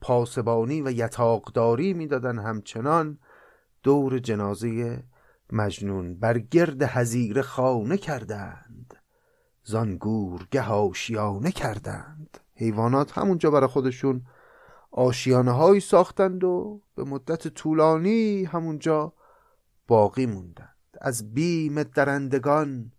پاسبانی 0.00 0.82
و 0.82 0.90
یتاقداری 0.90 1.94
می‌دادن 1.94 2.38
همچنان 2.38 3.18
دور 3.82 4.18
جنازه 4.18 5.02
مجنون. 5.52 6.18
بر 6.18 6.38
گرد 6.38 6.82
حزیر 6.82 7.42
خانه 7.42 7.96
کردند. 7.96 8.94
زانگور 9.64 10.46
گه 10.50 11.50
کردند. 11.50 12.38
حیوانات 12.54 13.18
همونجا 13.18 13.50
برای 13.50 13.68
خودشون 13.68 14.22
آشیانه 14.90 15.52
هایی 15.52 15.80
ساختند 15.80 16.44
و 16.44 16.82
به 16.94 17.04
مدت 17.04 17.48
طولانی 17.48 18.44
همونجا 18.44 19.12
باقی 19.88 20.26
موندند. 20.26 20.76
از 21.00 21.34
بیم 21.34 21.82
درندگان 21.82 22.92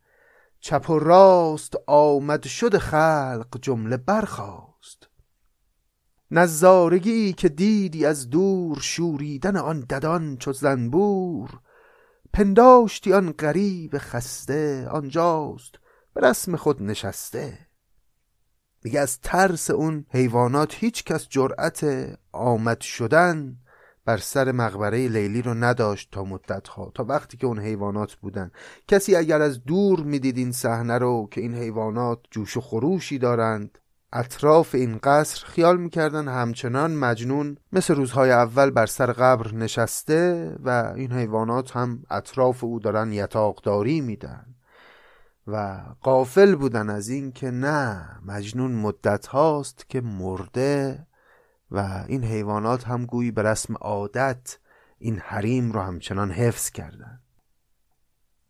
چپ 0.60 0.90
و 0.90 1.00
راست 1.00 1.74
آمد 1.88 2.46
شد 2.46 2.78
خلق 2.78 3.58
جمله 3.62 3.98
برخاست. 3.98 5.10
نزارگی 6.32 7.34
که 7.34 7.50
دیدی 7.50 8.06
از 8.06 8.30
دور 8.30 8.80
شوریدن 8.82 9.58
آن 9.58 9.80
ددان 9.80 10.38
چو 10.38 10.54
زنبور 10.54 11.60
پنداشتی 12.34 13.14
آن 13.14 13.32
غریب 13.32 13.98
خسته 13.98 14.88
آنجاست 14.88 15.76
به 16.14 16.22
رسم 16.22 16.56
خود 16.56 16.84
نشسته. 16.84 17.69
میگه 18.84 19.00
از 19.00 19.20
ترس 19.20 19.70
اون 19.70 20.06
حیوانات 20.10 20.76
هیچ 20.76 21.04
کس 21.04 21.28
جرأت 21.30 21.86
آمد 22.32 22.82
شدن 22.82 23.58
بر 24.06 24.18
سر 24.18 24.52
مقبره 24.52 25.08
لیلی 25.08 25.42
رو 25.42 25.54
نداشت 25.54 26.12
تا 26.12 26.24
مدتها 26.24 26.92
تا 26.96 27.04
وقتی 27.04 27.38
که 27.38 27.48
اون 27.48 27.60
حیوانات 27.60 28.16
بودن. 28.16 28.52
کسی 28.88 29.16
اگر 29.16 29.42
از 29.42 29.64
دور 29.64 30.00
می‌دید 30.00 30.38
این 30.38 30.52
صحنه 30.52 30.98
رو 30.98 31.28
که 31.32 31.42
این 31.42 31.56
حیوانات 31.56 32.20
جوش 32.32 32.58
و 32.58 32.62
خروشی 32.62 33.18
دارند 33.18 33.78
اطراف 34.14 34.76
این 34.76 35.00
قصر 35.04 35.46
خیال 35.46 35.78
می‌کردن 35.78 36.28
همچنان 36.28 36.96
مجنون 36.96 37.58
مثل 37.72 37.96
روزهای 37.96 38.32
اول 38.32 38.70
بر 38.70 38.86
سر 38.86 39.12
قبر 39.12 39.54
نشسته 39.54 40.56
و 40.64 40.94
این 40.96 41.12
حیوانات 41.12 41.72
هم 41.72 42.04
اطراف 42.10 42.64
او 42.64 42.80
دارن 42.80 43.14
یتاقداری 43.14 44.02
میدن 44.02 44.56
و 45.52 45.84
قافل 46.02 46.56
بودن 46.56 46.90
از 46.90 47.10
این 47.10 47.32
که 47.32 47.52
نه 47.52 48.10
مجنون 48.26 48.72
مدت 48.72 49.28
هاست 49.28 49.90
که 49.90 50.02
مرده 50.02 51.08
و 51.72 52.04
این 52.08 52.24
حیوانات 52.24 52.88
هم 52.88 53.06
گویی 53.06 53.32
به 53.32 53.44
رسم 53.44 53.74
عادت 53.74 54.58
این 54.98 55.20
حریم 55.20 55.72
رو 55.72 55.82
همچنان 55.82 56.32
حفظ 56.32 56.70
کردند 56.70 57.22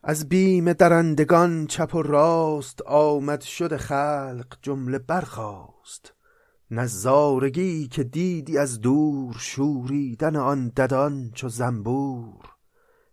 از 0.03 0.29
بیم 0.29 0.73
درندگان 0.73 1.67
چپ 1.67 1.95
و 1.95 2.01
راست 2.01 2.81
آمد 2.81 3.41
شد 3.41 3.77
خلق 3.77 4.57
جمله 4.61 4.99
برخاست. 4.99 6.13
نزارگی 6.71 7.87
که 7.87 8.03
دیدی 8.03 8.57
از 8.57 8.81
دور 8.81 9.35
شوریدن 9.39 10.35
آن 10.35 10.69
ددان 10.69 11.31
چو 11.33 11.49
زنبور. 11.49 12.45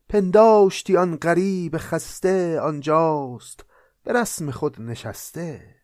پنداشتی 0.09 0.97
آن 0.97 1.16
غریب 1.16 1.76
خسته 1.78 2.61
آنجاست 2.61 3.64
به 4.07 4.13
رسم 4.13 4.51
خود 4.51 4.81
نشسته. 4.81 5.75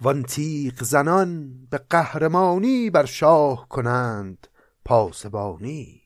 وان 0.00 0.22
تیغ 0.22 0.82
زنان 0.82 1.58
به 1.70 1.78
قهرمانی 1.78 2.90
بر 2.90 3.04
شاه 3.04 3.68
کنند 3.68 4.48
پاسبانی. 4.84 6.02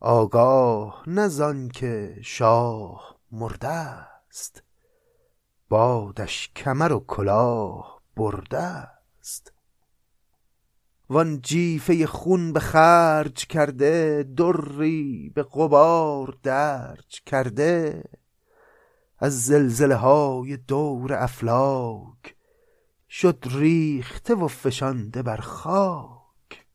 آگاه 0.00 1.02
نزان 1.06 1.68
که 1.68 2.18
شاه 2.22 3.20
مرده 3.32 3.68
است 3.68 4.62
بادش 5.68 6.52
کمر 6.56 6.92
و 6.92 7.04
کلاه 7.06 8.02
برده 8.16 8.62
است 8.62 9.52
وان 11.10 11.40
جیفه 11.40 12.06
خون 12.06 12.52
به 12.52 12.60
خرج 12.60 13.46
کرده 13.46 14.22
دری 14.36 15.32
به 15.34 15.42
قبار 15.42 16.38
درج 16.42 17.20
کرده. 17.26 18.04
از 19.18 19.44
زلزله 19.44 19.94
های 19.94 20.56
دور 20.56 21.12
افلاک 21.12 22.36
شد 23.08 23.44
ریخته 23.50 24.34
و 24.34 24.48
فشانده 24.48 25.22
بر 25.22 25.36
خاک. 25.36 26.66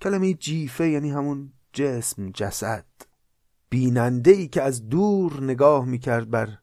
کلمه 0.00 0.34
جیفه 0.34 0.88
یعنی 0.88 1.10
همون 1.10 1.52
جسم 1.72 2.30
جسد. 2.30 2.86
بیننده 3.70 4.30
ای 4.30 4.48
که 4.48 4.62
از 4.62 4.88
دور 4.88 5.42
نگاه 5.42 5.84
می‌کرد 5.84 6.30
بر 6.30 6.58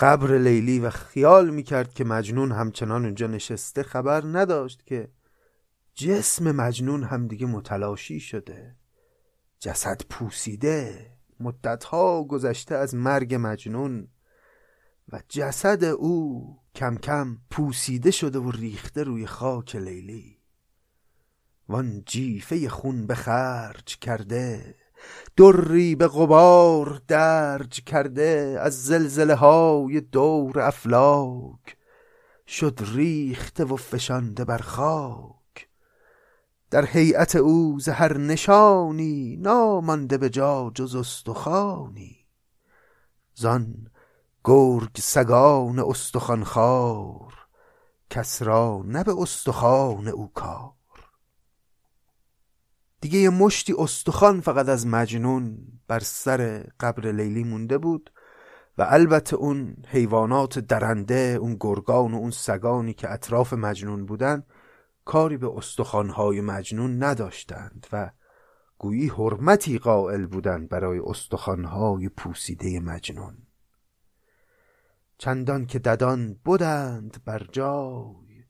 قبر 0.00 0.38
لیلی 0.38 0.80
و 0.80 0.90
خیال 0.90 1.50
می‌کرد 1.50 1.94
که 1.94 2.04
مجنون 2.04 2.52
همچنان 2.52 3.04
اونجا 3.04 3.26
نشسته 3.26 3.82
خبر 3.82 4.22
نداشت 4.24 4.86
که 4.86 5.08
جسم 5.94 6.52
مجنون 6.52 7.02
هم 7.02 7.28
دیگه 7.28 7.46
متلاشی 7.46 8.20
شده. 8.20 8.76
جسد 9.58 10.02
پوسیده. 10.10 11.10
مدتها 11.40 12.24
گذشته 12.24 12.74
از 12.74 12.94
مرگ 12.94 13.36
مجنون 13.40 14.08
و 15.12 15.20
جسد 15.28 15.84
او 15.84 16.58
کم 16.74 16.96
کم 16.96 17.38
پوسیده 17.50 18.10
شده 18.10 18.38
و 18.38 18.50
ریخته 18.50 19.02
روی 19.02 19.26
خاک 19.26 19.76
لیلی. 19.76 20.38
وان 21.68 22.02
جیفه 22.06 22.68
خون 22.68 23.06
به 23.06 23.14
خرج 23.14 23.98
کرده 23.98 24.74
دری 25.36 25.94
به 25.94 26.08
غبار 26.08 27.02
درج 27.08 27.84
کرده 27.84 28.58
از 28.60 28.84
زلزله 28.84 29.34
های 29.34 30.00
دور 30.00 30.60
افلاک 30.60 31.76
شد 32.46 32.80
ریخته 32.94 33.64
و 33.64 33.76
فشانده 33.76 34.44
بر 34.44 34.58
خاک. 34.58 35.39
در 36.70 36.86
هیئت 36.86 37.36
او 37.36 37.80
زهر 37.80 38.18
نشانی 38.18 39.36
نامانده 39.36 40.18
به 40.18 40.30
جا 40.30 40.70
جز 40.74 40.94
استخانی 40.94 42.16
زان 43.34 43.86
گرگ 44.44 44.96
سگان 44.98 45.78
استخوان 45.78 46.44
خار 46.44 47.34
کس 48.10 48.42
را 48.42 48.82
نه 48.86 49.04
به 49.04 49.20
استخوان 49.22 50.08
او 50.08 50.32
کار. 50.34 50.72
دیگه 53.00 53.18
یه 53.18 53.30
مشتی 53.30 53.74
استخوان 53.78 54.40
فقط 54.40 54.68
از 54.68 54.86
مجنون 54.86 55.58
بر 55.88 56.00
سر 56.00 56.66
قبر 56.80 57.12
لیلی 57.12 57.44
مونده 57.44 57.78
بود 57.78 58.12
و 58.78 58.86
البته 58.88 59.36
اون 59.36 59.76
حیوانات 59.88 60.58
درنده 60.58 61.38
اون 61.40 61.56
گرگان 61.60 62.14
و 62.14 62.16
اون 62.16 62.30
سگانی 62.30 62.94
که 62.94 63.12
اطراف 63.12 63.52
مجنون 63.52 64.06
بودن 64.06 64.42
کاری 65.04 65.36
به 65.36 65.56
استخوانهای 65.56 66.40
مجنون 66.40 67.02
نداشتند 67.02 67.86
و 67.92 68.10
گویی 68.78 69.08
حرمتی 69.08 69.78
قائل 69.78 70.26
بودند 70.26 70.68
برای 70.68 70.98
استخوانهای 70.98 72.08
پوسیده 72.08 72.80
مجنون. 72.80 73.38
چندان 75.18 75.66
که 75.66 75.78
ددان 75.78 76.34
بودند 76.44 77.24
بر 77.24 77.46
جای 77.52 78.44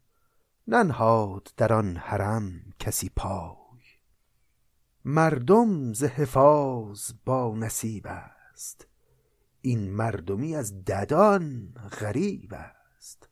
ننهاد 0.68 1.48
در 1.56 1.72
آن 1.72 1.96
حرم 1.96 2.60
کسی 2.78 3.10
پای. 3.16 3.56
مردم 5.04 5.92
ز 5.92 6.04
حفاظ 6.04 7.12
با 7.24 7.54
نصیب 7.56 8.06
است 8.06 8.86
این 9.60 9.90
مردمی 9.90 10.56
از 10.56 10.84
ددان 10.84 11.74
غریب 12.00 12.54
است. 12.54 13.28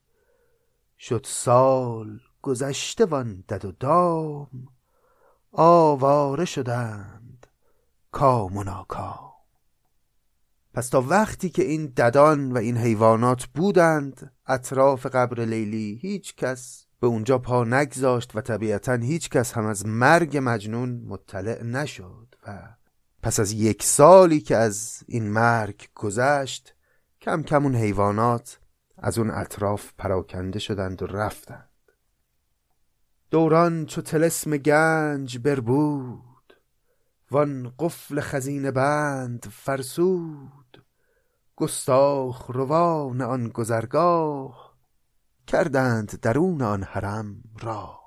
شد 0.98 1.26
سال 1.28 2.20
گذشته 2.48 3.04
وان 3.04 3.44
دد 3.48 3.64
و 3.64 3.72
دام. 3.72 4.48
آواره 5.52 6.44
شدند 6.44 7.46
کام 8.12 8.56
و 8.56 8.64
ناکام. 8.64 9.30
پس 10.74 10.88
تا 10.88 11.00
وقتی 11.00 11.50
که 11.50 11.62
این 11.62 11.86
ددان 11.86 12.52
و 12.52 12.56
این 12.56 12.76
حیوانات 12.76 13.46
بودند 13.46 14.32
اطراف 14.46 15.06
قبر 15.06 15.44
لیلی 15.44 15.98
هیچ 16.02 16.36
کس 16.36 16.86
به 17.00 17.06
اونجا 17.06 17.38
پا 17.38 17.64
نگذاشت 17.64 18.36
و 18.36 18.40
طبیعتا 18.40 18.92
هیچ 18.92 19.30
کس 19.30 19.52
هم 19.52 19.66
از 19.66 19.86
مرگ 19.86 20.40
مجنون 20.42 21.04
مطلع 21.06 21.62
نشد 21.62 22.34
و 22.46 22.76
پس 23.22 23.40
از 23.40 23.52
یک 23.52 23.82
سالی 23.82 24.40
که 24.40 24.56
از 24.56 25.02
این 25.06 25.30
مرگ 25.30 25.88
گذشت 25.94 26.74
کم 27.20 27.42
کم 27.42 27.62
اون 27.62 27.74
حیوانات 27.74 28.58
از 28.98 29.18
اون 29.18 29.30
اطراف 29.30 29.92
پراکنده 29.98 30.58
شدند 30.58 31.02
و 31.02 31.06
رفتند. 31.06 31.67
دوران 33.30 33.86
چو 33.86 34.02
تلسم 34.02 34.56
گنج 34.56 35.38
بربود 35.38 36.54
وان 37.30 37.74
قفل 37.78 38.20
خزینه 38.20 38.70
بند 38.70 39.46
فرسود. 39.52 40.84
گستاخ 41.56 42.50
روان 42.50 43.22
آن 43.22 43.48
گذرگاه 43.48 44.76
کردند 45.46 46.20
درون 46.20 46.62
آن 46.62 46.82
حرم 46.82 47.42
را. 47.60 48.00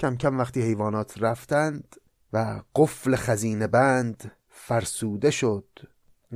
کم 0.00 0.16
کم 0.16 0.38
وقتی 0.38 0.62
حیوانات 0.62 1.22
رفتند 1.22 1.96
و 2.32 2.62
قفل 2.74 3.16
خزینه 3.16 3.66
بند 3.66 4.32
فرسوده 4.48 5.30
شد. 5.30 5.68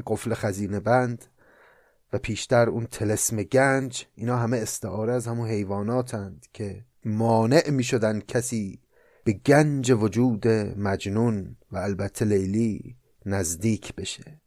قفل 0.06 0.34
خزینه 0.34 0.80
بند 0.80 1.24
و 2.12 2.18
پیشتر 2.18 2.68
اون 2.68 2.86
تلسم 2.86 3.42
گنج 3.42 4.06
اینا 4.14 4.36
همه 4.36 4.56
استعاره 4.58 5.12
از 5.12 5.26
همون 5.26 5.48
حیواناتند 5.48 6.46
که 6.52 6.84
مانع 7.04 7.70
می 7.70 7.84
شدن 7.84 8.20
کسی 8.20 8.82
به 9.24 9.32
گنج 9.32 9.90
وجود 9.90 10.48
مجنون 10.76 11.56
و 11.72 11.76
البته 11.76 12.24
لیلی 12.24 12.96
نزدیک 13.26 13.94
بشه. 13.94 14.40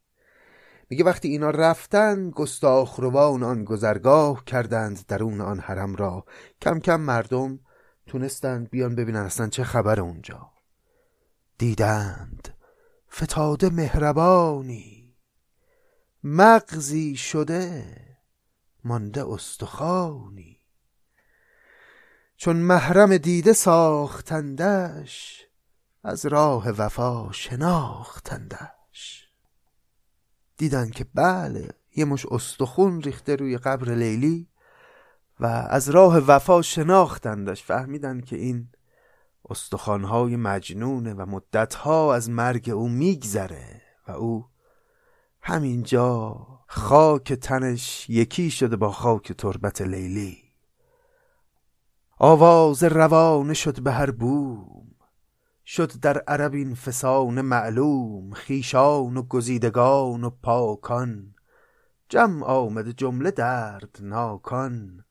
میگه 0.90 1.04
وقتی 1.04 1.28
اینا 1.28 1.50
رفتن 1.50 2.30
گستاخ 2.30 3.00
روان 3.00 3.44
آن 3.44 3.64
گذرگاه 3.64 4.46
کردند 4.46 5.06
درون 5.08 5.42
آن 5.42 5.60
حرم 5.60 5.96
را. 5.96 6.26
کم 6.62 6.80
کم 6.80 7.02
مردم 7.02 7.60
تونستند 8.08 8.70
بیان 8.70 8.96
ببینن 8.96 9.20
اصلا 9.20 9.48
چه 9.50 9.64
خبر 9.64 10.00
اونجا. 10.00 10.52
دیدند 11.58 12.56
فتاده 13.14 13.70
مهربانی. 13.70 15.16
مغزی 16.24 17.16
شده 17.16 17.86
مانده 18.84 19.30
استخوانی. 19.30 20.61
چون 22.42 22.56
محرم 22.56 23.18
دیده 23.18 23.54
ساختندش 23.54 25.46
از 26.04 26.26
راه 26.26 26.70
وفا 26.70 27.32
شناختندش. 27.32 29.28
دیدن 30.58 30.90
که 30.90 31.06
بله 31.14 31.70
یه 31.96 32.06
مش 32.06 32.26
استخون 32.26 33.02
ریخته 33.02 33.36
روی 33.36 33.58
قبر 33.58 33.96
لیلی 33.96 34.48
و 35.40 35.46
از 35.46 35.90
راه 35.90 36.18
وفا 36.18 36.62
شناختندش. 36.62 37.64
فهمیدن 37.64 38.22
که 38.22 38.36
این 38.36 38.70
استخوانهای 39.50 40.36
مجنونه 40.36 41.14
و 41.14 41.26
مدتها 41.26 42.16
از 42.16 42.30
مرگ 42.30 42.70
او 42.70 42.90
میگذره 42.90 43.82
و 44.08 44.12
او 44.12 44.46
همینجا 45.42 46.48
خاک 46.68 47.34
تنش 47.34 48.10
یکی 48.10 48.52
شده 48.52 48.76
با 48.76 48.92
خاک 48.92 49.32
تربت 49.32 49.82
لیلی. 49.82 50.41
آواز 52.24 52.84
روانه 52.84 53.54
شد 53.54 53.80
به 53.80 53.92
هر 53.92 54.12
بوم. 54.12 54.88
شد 55.66 56.00
در 56.00 56.18
عرب 56.18 56.54
این 56.54 56.76
فسانه 56.76 57.42
معلوم 57.42 58.34
خیشان 58.34 59.18
و 59.18 59.22
گزیدگان 59.22 60.24
و 60.24 60.30
پاکان. 60.30 61.36
جمع 62.10 62.46
آمده 62.46 62.94
جمله 62.94 63.32
درد 63.32 63.98
ناکان 64.02 65.06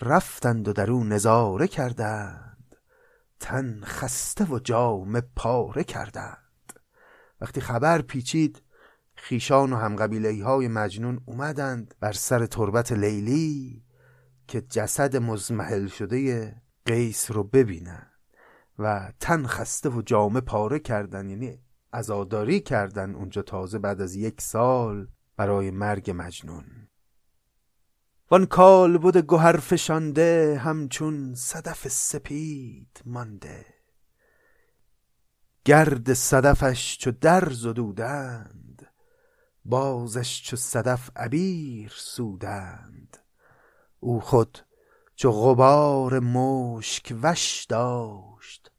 رفتند 0.00 0.68
و 0.68 0.72
در 0.72 0.90
او 0.90 1.04
نظاره 1.04 1.68
کردند. 1.68 2.76
تن 3.40 3.80
خسته 3.84 4.44
و 4.44 4.58
جام 4.58 5.20
پاره 5.36 5.84
کردند. 5.84 6.72
وقتی 7.40 7.60
خبر 7.60 8.02
پیچید 8.02 8.62
خیشان 9.14 9.72
و 9.72 9.76
همقبیله 9.76 10.44
های 10.44 10.68
مجنون 10.68 11.20
اومدند 11.26 11.94
بر 12.00 12.12
سر 12.12 12.46
تربت 12.46 12.92
لیلی. 12.92 13.83
که 14.46 14.60
جسد 14.60 15.16
مزمحل 15.16 15.86
شده 15.86 16.54
قیس 16.86 17.30
رو 17.30 17.44
ببینن 17.44 18.10
و 18.78 19.12
تن 19.20 19.46
خسته 19.46 19.88
و 19.88 20.02
جامه 20.02 20.40
پاره 20.40 20.78
کردن 20.78 21.28
یعنی 21.28 21.58
ازاداری 21.92 22.60
کردن 22.60 23.14
اونجا 23.14 23.42
تازه 23.42 23.78
بعد 23.78 24.00
از 24.00 24.14
یک 24.14 24.40
سال 24.40 25.08
برای 25.36 25.70
مرگ 25.70 26.12
مجنون. 26.16 26.88
وان 28.30 28.46
کال 28.46 28.98
بود 28.98 29.16
گوهر 29.16 29.56
فشانده 29.56 30.60
همچون 30.64 31.34
صدف 31.34 31.88
سپید 31.88 33.02
مانده. 33.06 33.66
گرد 35.64 36.12
صدفش 36.12 36.98
چو 36.98 37.10
در 37.10 37.48
زدودند 37.50 38.86
بازش 39.64 40.42
چو 40.42 40.56
صدف 40.56 41.10
عبیر 41.16 41.92
سودند. 41.96 42.93
او 44.04 44.20
خود 44.20 44.58
چو 45.14 45.32
غبار 45.32 46.18
مشک 46.18 47.14
وش 47.22 47.66
داشت 47.68 48.70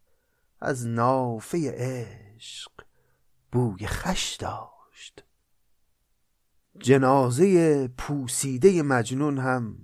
از 0.61 0.87
نافه 0.87 1.71
عشق 1.71 2.71
بوی 3.51 3.87
خش 3.87 4.35
داشت. 4.35 5.23
جنازه 6.79 7.87
پوسیده 7.87 8.81
مجنون 8.81 9.37
هم 9.37 9.77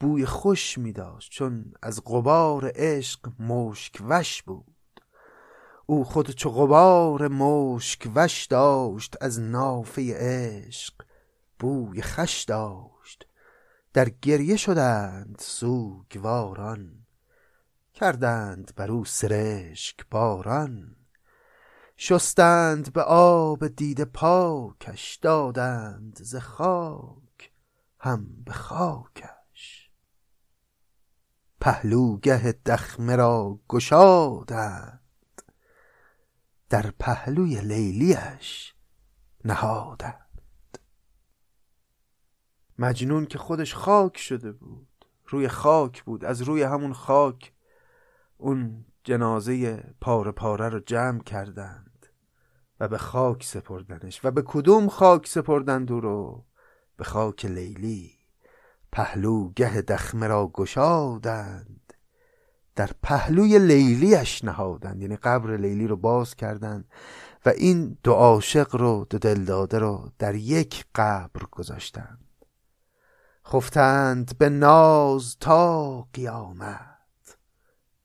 بوی 0.00 0.26
خوش 0.26 0.78
می 0.78 0.92
داشت 0.92 1.30
چون 1.30 1.72
از 1.82 2.02
غبار 2.06 2.72
عشق 2.74 3.40
مشک 3.40 4.02
وش 4.08 4.42
بود. 4.42 5.00
او 5.86 6.04
خود 6.04 6.30
چو 6.30 6.50
غبار 6.50 7.28
مشک 7.28 8.10
وش 8.14 8.46
داشت 8.46 9.16
از 9.20 9.40
نافه 9.40 10.14
عشق 10.16 10.94
بوی 11.58 12.02
خش 12.02 12.42
داشت. 12.44 13.28
در 13.92 14.08
گریه 14.08 14.56
شدند 14.56 15.36
سوگواران 15.40 17.06
کردند 17.94 18.72
بر 18.76 18.90
او 18.90 19.04
سرشک 19.04 20.06
باران. 20.10 20.96
شستند 21.96 22.92
به 22.92 23.02
آب 23.02 23.66
دیده 23.66 24.04
پاکش 24.04 25.16
دادند 25.16 26.18
ز 26.22 26.36
خاک 26.36 27.52
هم 28.00 28.42
به 28.44 28.52
خاکش. 28.52 29.90
پهلوگه 31.60 32.52
دخمه 32.52 33.16
را 33.16 33.60
گشادند 33.68 35.00
در 36.68 36.90
پهلوی 36.90 37.60
لیلیش 37.60 38.74
نهادند. 39.44 40.27
مجنون 42.78 43.26
که 43.26 43.38
خودش 43.38 43.74
خاک 43.74 44.18
شده 44.18 44.52
بود. 44.52 44.88
روی 45.26 45.48
خاک 45.48 46.02
بود 46.04 46.24
از 46.24 46.42
روی 46.42 46.62
همون 46.62 46.92
خاک. 46.92 47.52
اون 48.36 48.84
جنازه 49.04 49.84
پاره 50.00 50.30
پاره 50.30 50.68
رو 50.68 50.80
جمع 50.80 51.22
کردند 51.22 52.06
و 52.80 52.88
به 52.88 52.98
خاک 52.98 53.44
سپردنش 53.44 54.20
و 54.24 54.30
به 54.30 54.42
کدوم 54.46 54.88
خاک 54.88 55.28
سپردند 55.28 55.92
او 55.92 56.00
رو؟ 56.00 56.44
به 56.96 57.04
خاک 57.04 57.44
لیلی. 57.44 58.12
پهلو 58.92 59.52
گه 59.56 59.82
دخمه 59.82 60.26
را 60.26 60.50
گشادند. 60.54 61.92
در 62.76 62.90
پهلوی 63.02 63.58
لیلیش 63.58 64.44
نهادند 64.44 65.02
یعنی 65.02 65.16
قبر 65.16 65.56
لیلی 65.56 65.86
رو 65.86 65.96
باز 65.96 66.34
کردند 66.34 66.84
و 67.46 67.48
این 67.48 67.98
دو 68.02 68.12
عاشق 68.12 68.76
رو 68.76 69.06
دو 69.10 69.18
دلداده 69.18 69.78
رو 69.78 70.12
در 70.18 70.34
یک 70.34 70.84
قبر 70.94 71.46
گذاشتند. 71.50 72.27
خفتند 73.50 74.38
به 74.38 74.48
ناز 74.48 75.36
تا 75.40 76.02
قیامت. 76.02 77.38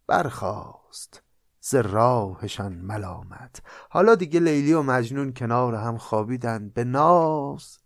برخاست 0.08 1.24
ز 1.60 1.76
راهشان 1.76 2.74
ملامت. 2.74 3.62
حالا 3.90 4.16
دیگه 4.16 4.40
لیلی 4.40 4.74
و 4.74 4.82
مجنون 4.82 5.34
کنار 5.34 5.76
هم 5.76 5.98
خوابیدند 5.98 6.74
به 6.74 6.84
ناز. 6.84 7.78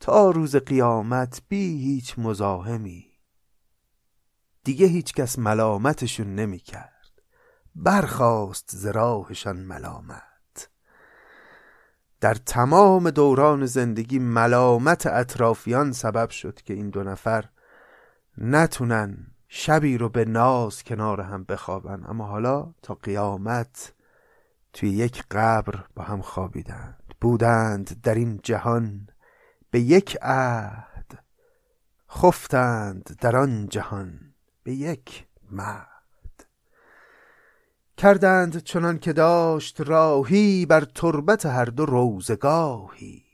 تا 0.00 0.30
روز 0.30 0.56
قیامت 0.56 1.42
بی 1.48 1.82
هیچ 1.82 2.18
مزاحمی. 2.18 3.06
دیگه 4.64 4.86
هیچ 4.86 5.14
کس 5.14 5.38
ملامتشون 5.38 6.34
نمی 6.34 6.58
کرد 6.58 7.22
برخاست 7.74 8.70
ز 8.76 8.86
راهشان 8.86 9.56
ملامت. 9.56 10.29
در 12.20 12.34
تمام 12.34 13.10
دوران 13.10 13.66
زندگی 13.66 14.18
ملامت 14.18 15.06
اطرافیان 15.06 15.92
سبب 15.92 16.30
شد 16.30 16.62
که 16.62 16.74
این 16.74 16.90
دو 16.90 17.02
نفر 17.02 17.44
نتونن 18.38 19.26
شبی 19.48 19.98
رو 19.98 20.08
به 20.08 20.24
ناز 20.24 20.82
کنار 20.82 21.20
هم 21.20 21.44
بخوابن. 21.44 22.04
اما 22.08 22.26
حالا 22.26 22.74
تا 22.82 22.94
قیامت 22.94 23.92
توی 24.72 24.88
یک 24.90 25.24
قبر 25.30 25.84
با 25.94 26.02
هم 26.02 26.22
خوابیدند. 26.22 27.14
بودند 27.20 28.00
در 28.02 28.14
این 28.14 28.40
جهان 28.42 29.08
به 29.70 29.80
یک 29.80 30.18
عهد 30.22 31.24
خفتند 32.10 33.16
در 33.20 33.36
آن 33.36 33.68
جهان 33.68 34.34
به 34.62 34.72
یک 34.72 35.26
مرد. 35.50 35.89
کردند 38.00 38.58
چنان 38.58 38.98
که 38.98 39.12
داشت 39.12 39.80
راهی 39.80 40.66
بر 40.66 40.80
تربت 40.80 41.46
هر 41.46 41.64
دو 41.64 41.86
روزگاهی. 41.86 43.24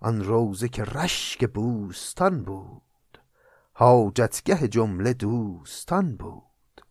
آن 0.00 0.24
روزه 0.24 0.68
که 0.68 0.84
رشک 0.84 1.50
بوستان 1.50 2.44
بود 2.44 3.18
حاجتگه 3.72 4.68
جمله 4.68 5.12
دوستان 5.12 6.16
بود. 6.16 6.84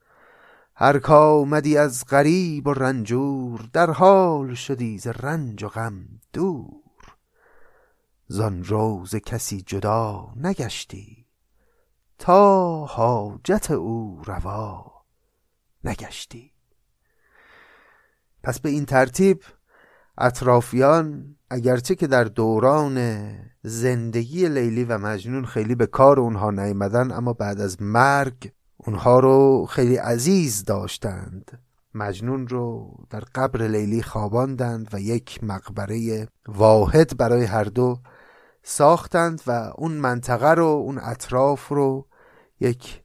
هر 0.76 1.00
کامدی 1.00 1.78
از 1.78 2.06
غریب 2.06 2.68
و 2.68 2.74
رنجور 2.74 3.70
در 3.74 3.92
حال 3.92 4.54
شدی 4.54 4.98
ز 4.98 5.08
رنج 5.08 5.64
و 5.64 5.68
غم 5.68 6.06
دور. 6.34 7.16
زان 8.28 8.64
روز 8.64 9.16
کسی 9.16 9.62
جدا 9.62 10.34
نگشتی 10.36 11.26
تا 12.18 12.86
حاجت 12.86 13.72
او 13.72 14.22
روا 14.26 14.89
نگشتی. 15.84 16.52
پس 18.44 18.60
به 18.60 18.70
این 18.70 18.86
ترتیب 18.86 19.44
اطرافیان 20.18 21.36
اگرچه 21.50 21.96
که 21.96 22.08
در 22.08 22.24
دوران 22.24 23.28
زندگی 23.64 24.50
لیلی 24.50 24.84
و 24.84 24.98
مجنون 24.98 25.46
خیلی 25.46 25.76
به 25.76 25.86
کار 25.86 26.20
اونها 26.20 26.52
نیامدن 26.52 27.12
اما 27.12 27.34
بعد 27.34 27.62
از 27.62 27.82
مرگ 27.82 28.52
اونها 28.78 29.20
رو 29.20 29.66
خیلی 29.66 29.96
عزیز 29.96 30.64
داشتند. 30.64 31.60
مجنون 31.94 32.48
رو 32.48 32.98
در 33.10 33.20
قبر 33.36 33.68
لیلی 33.68 34.02
خواباندند 34.02 34.90
و 34.94 35.00
یک 35.00 35.44
مقبره 35.44 36.28
واحد 36.48 37.18
برای 37.18 37.44
هر 37.44 37.64
دو 37.64 38.00
ساختند 38.64 39.42
و 39.48 39.52
اون 39.78 39.92
منطقه 39.92 40.52
رو 40.52 40.66
اون 40.66 41.00
اطراف 41.04 41.68
رو 41.68 42.08
یک 42.60 43.04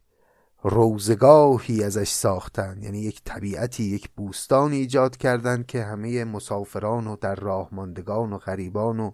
روزگاهی 0.65 1.85
ازش 1.85 2.09
ساختن. 2.09 2.79
یعنی 2.83 2.99
یک 2.99 3.21
طبیعتی 3.25 3.85
یک 3.85 4.09
بوستان 4.17 4.73
ایجاد 4.73 5.17
کردند 5.17 5.67
که 5.67 5.85
همه 5.85 6.25
مسافران 6.25 7.07
و 7.07 7.17
در 7.17 7.35
راه 7.35 7.69
ماندگان 7.73 8.33
و 8.33 8.39
غریبان 8.39 9.01
و 9.01 9.13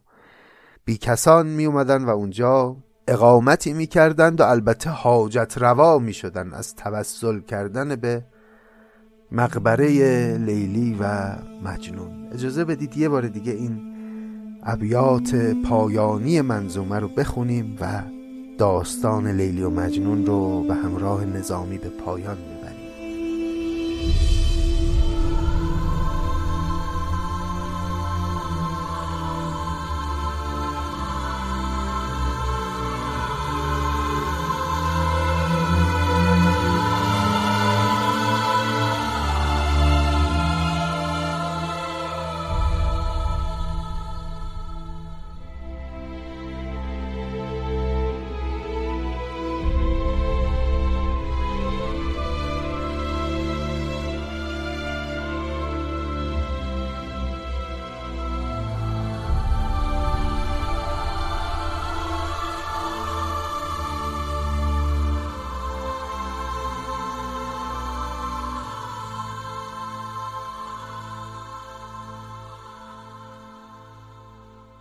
بیکسان 0.84 1.46
می 1.46 1.66
اومدن 1.66 2.04
و 2.04 2.08
اونجا 2.10 2.76
اقامتی 3.08 3.72
می 3.72 3.86
کردند 3.86 4.40
و 4.40 4.44
البته 4.44 4.90
حاجت 4.90 5.54
روا 5.58 5.98
می 5.98 6.12
شدن 6.12 6.52
از 6.52 6.76
توسل 6.76 7.40
کردن 7.40 7.96
به 7.96 8.24
مقبره 9.32 9.88
لیلی 10.38 10.96
و 11.00 11.36
مجنون. 11.64 12.28
اجازه 12.32 12.64
بدید 12.64 12.96
یه 12.96 13.08
بار 13.08 13.28
دیگه 13.28 13.52
این 13.52 13.80
ابیات 14.62 15.34
پایانی 15.68 16.40
منظومه 16.40 16.98
رو 16.98 17.08
بخونیم 17.08 17.76
و 17.80 18.02
داستان 18.60 19.26
لیلی 19.26 19.62
و 19.62 19.70
مجنون 19.70 20.26
رو 20.26 20.62
به 20.62 20.74
همراه 20.74 21.24
نظامی 21.24 21.78
به 21.78 21.88
پایان 21.88 22.36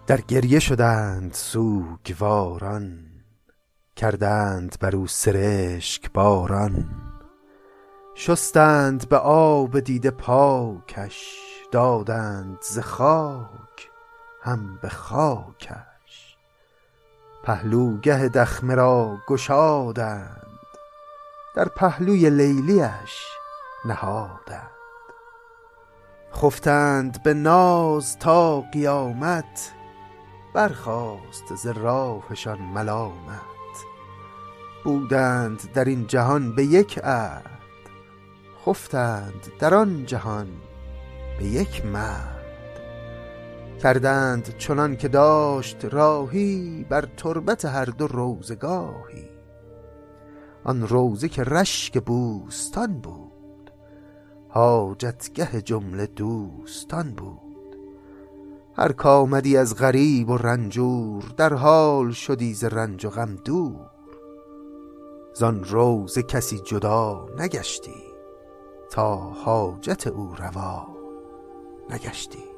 در 0.09 0.21
گریه 0.21 0.59
شدند 0.59 1.33
سوگواران 1.33 3.05
کردند 3.95 4.75
بر 4.79 4.95
او 4.95 5.07
سرشک 5.07 6.11
باران. 6.11 6.85
شستند 8.15 9.09
به 9.09 9.17
آب 9.17 9.79
دیده 9.79 10.11
پاکش 10.11 11.39
دادند 11.71 12.57
ز 12.61 12.79
خاک 12.79 13.89
هم 14.41 14.79
به 14.81 14.89
خاکش. 14.89 16.37
پهلوگه 17.43 18.27
دخمه 18.27 18.75
را 18.75 19.17
گشادند 19.27 20.47
در 21.55 21.65
پهلوی 21.65 22.29
لیلیش 22.29 23.25
نهادند. 23.85 24.71
خفتند 26.33 27.23
به 27.23 27.33
ناز 27.33 28.19
تا 28.19 28.61
قیامت 28.61 29.73
برخاست 30.53 31.55
ز 31.55 31.67
راهشان 31.67 32.61
ملامت. 32.61 33.49
بودند 34.83 35.71
در 35.73 35.85
این 35.85 36.07
جهان 36.07 36.55
به 36.55 36.65
یک 36.65 36.99
عهد 37.03 37.59
خفتند 38.65 39.51
در 39.59 39.73
آن 39.73 40.05
جهان 40.05 40.47
به 41.39 41.45
یک 41.45 41.85
مرد. 41.85 42.39
کردند 43.83 44.57
چنان 44.57 44.95
که 44.95 45.07
داشت 45.07 45.85
راهی 45.85 46.85
بر 46.89 47.07
تربت 47.17 47.65
هر 47.65 47.85
دو 47.85 48.07
روزگاهی. 48.07 49.29
آن 50.63 50.87
روزه 50.87 51.29
که 51.29 51.43
رشک 51.43 52.03
بوستان 52.03 52.99
بود 53.01 53.71
حاجتگه 54.49 55.61
جمله 55.61 56.05
دوستان 56.07 57.11
بود. 57.11 57.48
هر 58.79 58.91
کامدی 58.91 59.57
از 59.57 59.75
غریب 59.75 60.29
و 60.29 60.37
رنجور 60.37 61.23
در 61.37 61.53
حال 61.53 62.11
شدی 62.11 62.53
ز 62.53 62.63
رنج 62.63 63.05
و 63.05 63.09
غم 63.09 63.35
دور. 63.35 63.89
زان 65.33 65.63
روز 65.63 66.19
کسی 66.19 66.59
جدا 66.59 67.29
نگشتی 67.37 68.03
تا 68.91 69.15
حاجت 69.15 70.07
او 70.07 70.35
روا 70.35 70.87
نگشتی. 71.89 72.48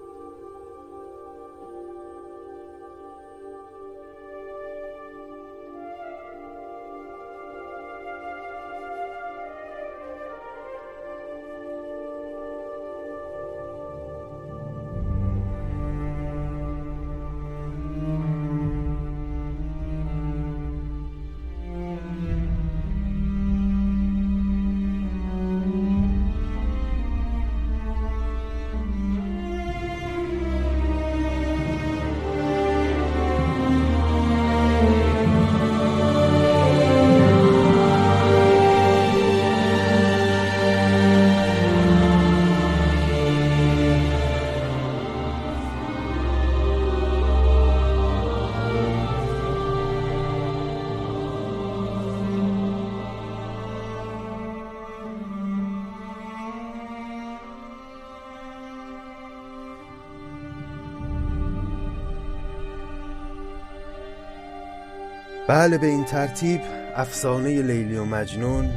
بله 65.61 65.77
به 65.77 65.87
این 65.87 66.05
ترتیب 66.05 66.61
افسانه 66.95 67.61
لیلی 67.61 67.97
و 67.97 68.05
مجنون 68.05 68.69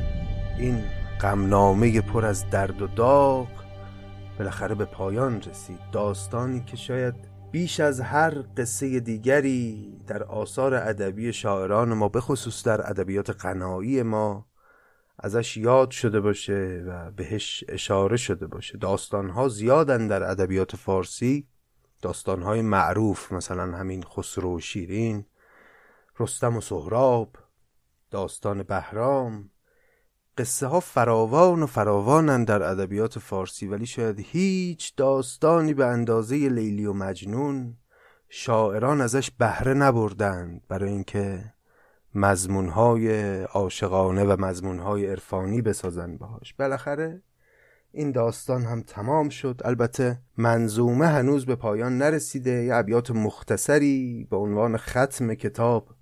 این 0.58 0.84
غمنامه 1.20 2.00
پر 2.00 2.24
از 2.24 2.50
درد 2.50 2.82
و 2.82 2.86
داغ 2.86 3.48
بالاخره 4.38 4.74
به 4.74 4.84
پایان 4.84 5.42
رسید. 5.42 5.78
داستانی 5.92 6.60
که 6.60 6.76
شاید 6.76 7.14
بیش 7.52 7.80
از 7.80 8.00
هر 8.00 8.44
قصه 8.56 9.00
دیگری 9.00 9.92
در 10.06 10.22
آثار 10.22 10.74
ادبی 10.74 11.32
شاعران 11.32 11.94
ما 11.94 12.10
خصوص 12.16 12.62
در 12.62 12.90
ادبیات 12.90 13.30
قنایی 13.30 14.02
ما 14.02 14.46
ازش 15.18 15.56
یاد 15.56 15.90
شده 15.90 16.20
باشه 16.20 16.84
و 16.88 17.10
بهش 17.10 17.64
اشاره 17.68 18.16
شده 18.16 18.46
باشه. 18.46 18.78
داستانها 18.78 19.48
زیادن 19.48 20.08
در 20.08 20.22
ادبیات 20.22 20.76
فارسی. 20.76 21.48
داستانهای 22.02 22.62
معروف 22.62 23.32
مثلا 23.32 23.76
همین 23.76 24.02
خسرو 24.02 24.56
و 24.56 24.60
شیرین. 24.60 25.24
رستم 26.18 26.56
و 26.56 26.60
سهراب 26.60 27.36
داستان 28.10 28.62
بهرام. 28.62 29.50
قصه 30.38 30.66
ها 30.66 30.80
فراوان 30.80 31.62
و 31.62 31.66
فراوانن 31.66 32.44
در 32.44 32.62
ادبیات 32.62 33.18
فارسی 33.18 33.66
ولی 33.66 33.86
شاید 33.86 34.20
هیچ 34.20 34.96
داستانی 34.96 35.74
به 35.74 35.86
اندازه 35.86 36.36
لیلی 36.36 36.86
و 36.86 36.92
مجنون 36.92 37.76
شاعران 38.28 39.00
ازش 39.00 39.30
بهره 39.30 39.74
نبردند 39.74 40.62
برای 40.68 40.90
اینکه 40.90 41.52
مضمونهای 42.14 43.42
عاشقانه 43.42 44.24
و 44.24 44.36
مضمونهای 44.40 45.06
عرفانی 45.06 45.62
بسازن 45.62 46.16
باهاش. 46.16 46.54
بالاخره 46.54 47.22
این 47.92 48.12
داستان 48.12 48.62
هم 48.62 48.82
تمام 48.82 49.28
شد. 49.28 49.60
البته 49.64 50.18
منظومه 50.36 51.06
هنوز 51.06 51.46
به 51.46 51.56
پایان 51.56 51.98
نرسیده. 51.98 52.50
یه 52.50 52.74
ابیات 52.74 53.10
مختصری 53.10 54.26
به 54.30 54.36
عنوان 54.36 54.76
ختم 54.76 55.34
کتاب 55.34 55.93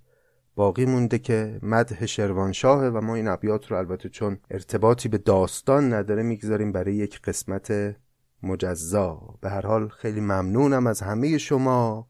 باقی 0.55 0.85
مونده 0.85 1.19
که 1.19 1.59
مدح 1.63 2.07
شروانشاهه 2.07 2.89
و 2.89 3.01
ما 3.01 3.15
این 3.15 3.29
ابیات 3.29 3.71
رو 3.71 3.77
البته 3.77 4.09
چون 4.09 4.39
ارتباطی 4.51 5.09
به 5.09 5.19
داستان 5.19 5.93
نداره 5.93 6.23
می‌گذاریم 6.23 6.73
برای 6.73 6.95
یک 6.95 7.21
قسمت 7.21 7.97
مجزا. 8.43 9.35
به 9.41 9.51
هر 9.51 9.67
حال 9.67 9.89
خیلی 9.89 10.21
ممنونم 10.21 10.87
از 10.87 11.01
همه 11.01 11.39
شما 11.39 12.09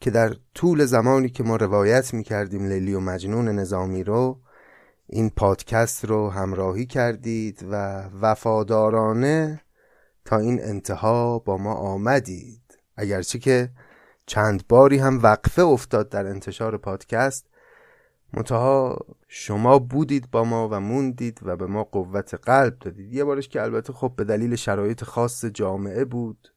که 0.00 0.10
در 0.10 0.34
طول 0.54 0.84
زمانی 0.84 1.28
که 1.28 1.42
ما 1.42 1.56
روایت 1.56 2.14
می‌کردیم 2.14 2.66
لیلی 2.66 2.94
و 2.94 3.00
مجنون 3.00 3.48
نظامی 3.48 4.04
رو 4.04 4.40
این 5.06 5.30
پادکست 5.30 6.04
رو 6.04 6.30
همراهی 6.30 6.86
کردید 6.86 7.66
و 7.70 8.04
وفادارانه 8.20 9.60
تا 10.24 10.38
این 10.38 10.62
انتها 10.62 11.38
با 11.38 11.58
ما 11.58 11.74
آمدید. 11.74 12.78
اگرچه 12.96 13.38
که 13.38 13.70
چند 14.26 14.64
باری 14.68 14.98
هم 14.98 15.22
وقفه 15.22 15.62
افتاد 15.62 16.08
در 16.08 16.26
انتشار 16.26 16.76
پادکست 16.76 17.46
منتها 18.32 18.98
شما 19.28 19.78
بودید 19.78 20.30
با 20.30 20.44
ما 20.44 20.68
و 20.68 20.80
موندید 20.80 21.40
و 21.42 21.56
به 21.56 21.66
ما 21.66 21.84
قوت 21.84 22.34
قلب 22.34 22.78
دادید. 22.78 23.12
یه 23.12 23.24
بارش 23.24 23.48
که 23.48 23.62
البته 23.62 23.92
خب 23.92 24.12
به 24.16 24.24
دلیل 24.24 24.56
شرایط 24.56 25.04
خاص 25.04 25.44
جامعه 25.44 26.04
بود 26.04 26.52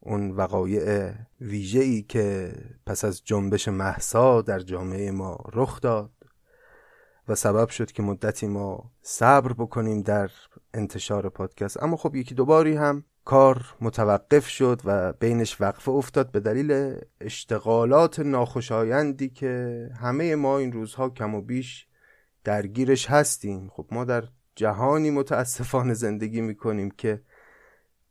اون 0.00 0.30
وقایع 0.30 1.12
ویژه‌ای 1.40 2.02
که 2.02 2.52
پس 2.86 3.04
از 3.04 3.24
جنبش 3.24 3.68
محسا 3.68 4.42
در 4.42 4.58
جامعه 4.58 5.10
ما 5.10 5.38
رخ 5.52 5.80
داد 5.80 6.10
و 7.28 7.34
سبب 7.34 7.68
شد 7.68 7.92
که 7.92 8.02
مدتی 8.02 8.46
ما 8.46 8.90
صبر 9.02 9.52
بکنیم 9.52 10.02
در 10.02 10.30
انتشار 10.74 11.28
پادکست. 11.28 11.82
اما 11.82 11.96
خب 11.96 12.14
یکی 12.14 12.34
دوباری 12.34 12.76
هم 12.76 13.04
کار 13.24 13.74
متوقف 13.80 14.48
شد 14.48 14.80
و 14.84 15.12
بینش 15.12 15.60
وقفه 15.60 15.90
افتاد 15.90 16.30
به 16.30 16.40
دلیل 16.40 16.96
اشتغالات 17.20 18.20
ناخوشایندی 18.20 19.28
که 19.28 19.90
همه 20.00 20.36
ما 20.36 20.58
این 20.58 20.72
روزها 20.72 21.10
کم 21.10 21.34
و 21.34 21.40
بیش 21.40 21.86
درگیرش 22.44 23.10
هستیم. 23.10 23.68
خب 23.68 23.86
ما 23.90 24.04
در 24.04 24.24
جهانی 24.54 25.10
متاسفانه 25.10 25.94
زندگی 25.94 26.40
می‌کنیم 26.40 26.90
که 26.90 27.22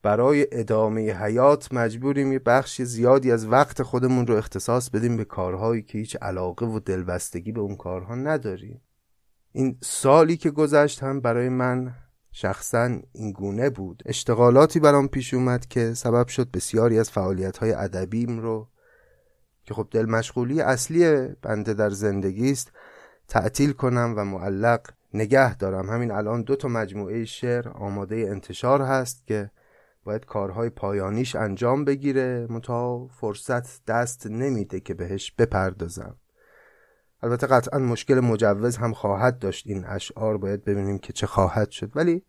برای 0.01 0.47
ادامه 0.51 1.01
حیات 1.01 1.74
مجبوریم 1.74 2.32
یه 2.32 2.39
بخش 2.39 2.82
زیادی 2.82 3.32
از 3.32 3.47
وقت 3.47 3.82
خودمون 3.82 4.28
رو 4.28 4.36
اختصاص 4.36 4.89
بدیم 4.89 5.18
به 5.18 5.26
کارهایی 5.26 5.82
که 5.82 5.97
هیچ 5.97 6.18
علاقه 6.22 6.66
و 6.66 6.80
دلبستگی 6.80 7.51
به 7.51 7.59
اون 7.59 7.76
کارها 7.76 8.16
نداریم. 8.16 8.82
این 9.51 9.78
سالی 9.82 10.38
که 10.38 10.51
گذشت 10.51 11.03
هم 11.03 11.22
برای 11.22 11.49
من 11.49 11.93
شخصا 12.36 12.99
این 13.13 13.31
گونه 13.31 13.69
بود. 13.69 14.03
اشتغالاتی 14.05 14.79
برام 14.79 15.07
پیش 15.07 15.34
اومد 15.34 15.65
که 15.65 15.93
سبب 15.93 16.27
شد 16.27 16.51
بسیاری 16.51 16.99
از 16.99 17.11
فعالیت 17.11 17.57
های 17.57 17.73
ادبیم 17.73 18.39
رو 18.39 18.67
که 19.63 19.73
خب 19.73 19.88
دل 19.91 20.05
مشغولی 20.05 20.61
اصلی 20.61 21.27
بنده 21.41 21.73
در 21.73 21.89
زندگی 21.89 22.51
است 22.51 22.71
تعطیل 23.27 23.71
کنم 23.71 24.13
و 24.17 24.25
معلق 24.25 24.81
نگه 25.13 25.55
دارم. 25.55 25.89
همین 25.89 26.11
الان 26.11 26.41
دو 26.41 26.55
تا 26.55 26.67
مجموعه 26.67 27.25
شعر 27.25 27.69
آماده 27.69 28.15
انتشار 28.15 28.81
هست 28.81 29.27
که 29.27 29.51
باید 30.03 30.25
کارهای 30.25 30.69
پایانیش 30.69 31.36
انجام 31.36 31.86
بگیره 31.86 32.47
متا 32.49 33.07
فرصت 33.07 33.86
دست 33.86 34.27
نمیده 34.27 34.79
که 34.79 34.93
بهش 34.93 35.31
بپردازم. 35.31 36.15
البته 37.24 37.47
قطعا 37.47 37.80
مشکل 37.80 38.19
مجوز 38.19 38.78
هم 38.78 38.93
خواهد 38.93 39.39
داشت. 39.39 39.67
این 39.67 39.86
اشعار 39.86 40.38
باید 40.38 40.63
ببینیم 40.63 40.97
که 40.97 41.13
چه 41.13 41.28
خواهد 41.28 41.71
شد. 41.71 41.91
ولی 41.95 42.24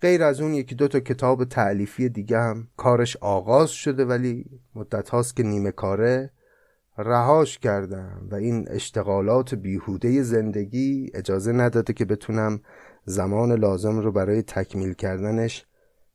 غیر 0.00 0.22
از 0.22 0.40
اون 0.40 0.54
یکی 0.54 0.74
دو 0.74 0.88
تا 0.88 1.00
کتاب 1.00 1.44
تعلیفی 1.44 2.08
دیگه 2.08 2.38
هم 2.38 2.68
کارش 2.76 3.16
آغاز 3.16 3.70
شده 3.70 4.04
ولی 4.04 4.44
مدت 4.74 5.08
هاست 5.08 5.36
که 5.36 5.42
نیمه 5.42 5.70
کاره 5.70 6.30
رهاش 6.98 7.58
کردم 7.58 8.28
و 8.30 8.34
این 8.34 8.66
اشتغالات 8.70 9.54
بیهوده 9.54 10.22
زندگی 10.22 11.10
اجازه 11.14 11.52
نداده 11.52 11.92
که 11.92 12.04
بتونم 12.04 12.60
زمان 13.04 13.52
لازم 13.52 13.98
رو 13.98 14.12
برای 14.12 14.42
تکمیل 14.42 14.92
کردنش 14.92 15.66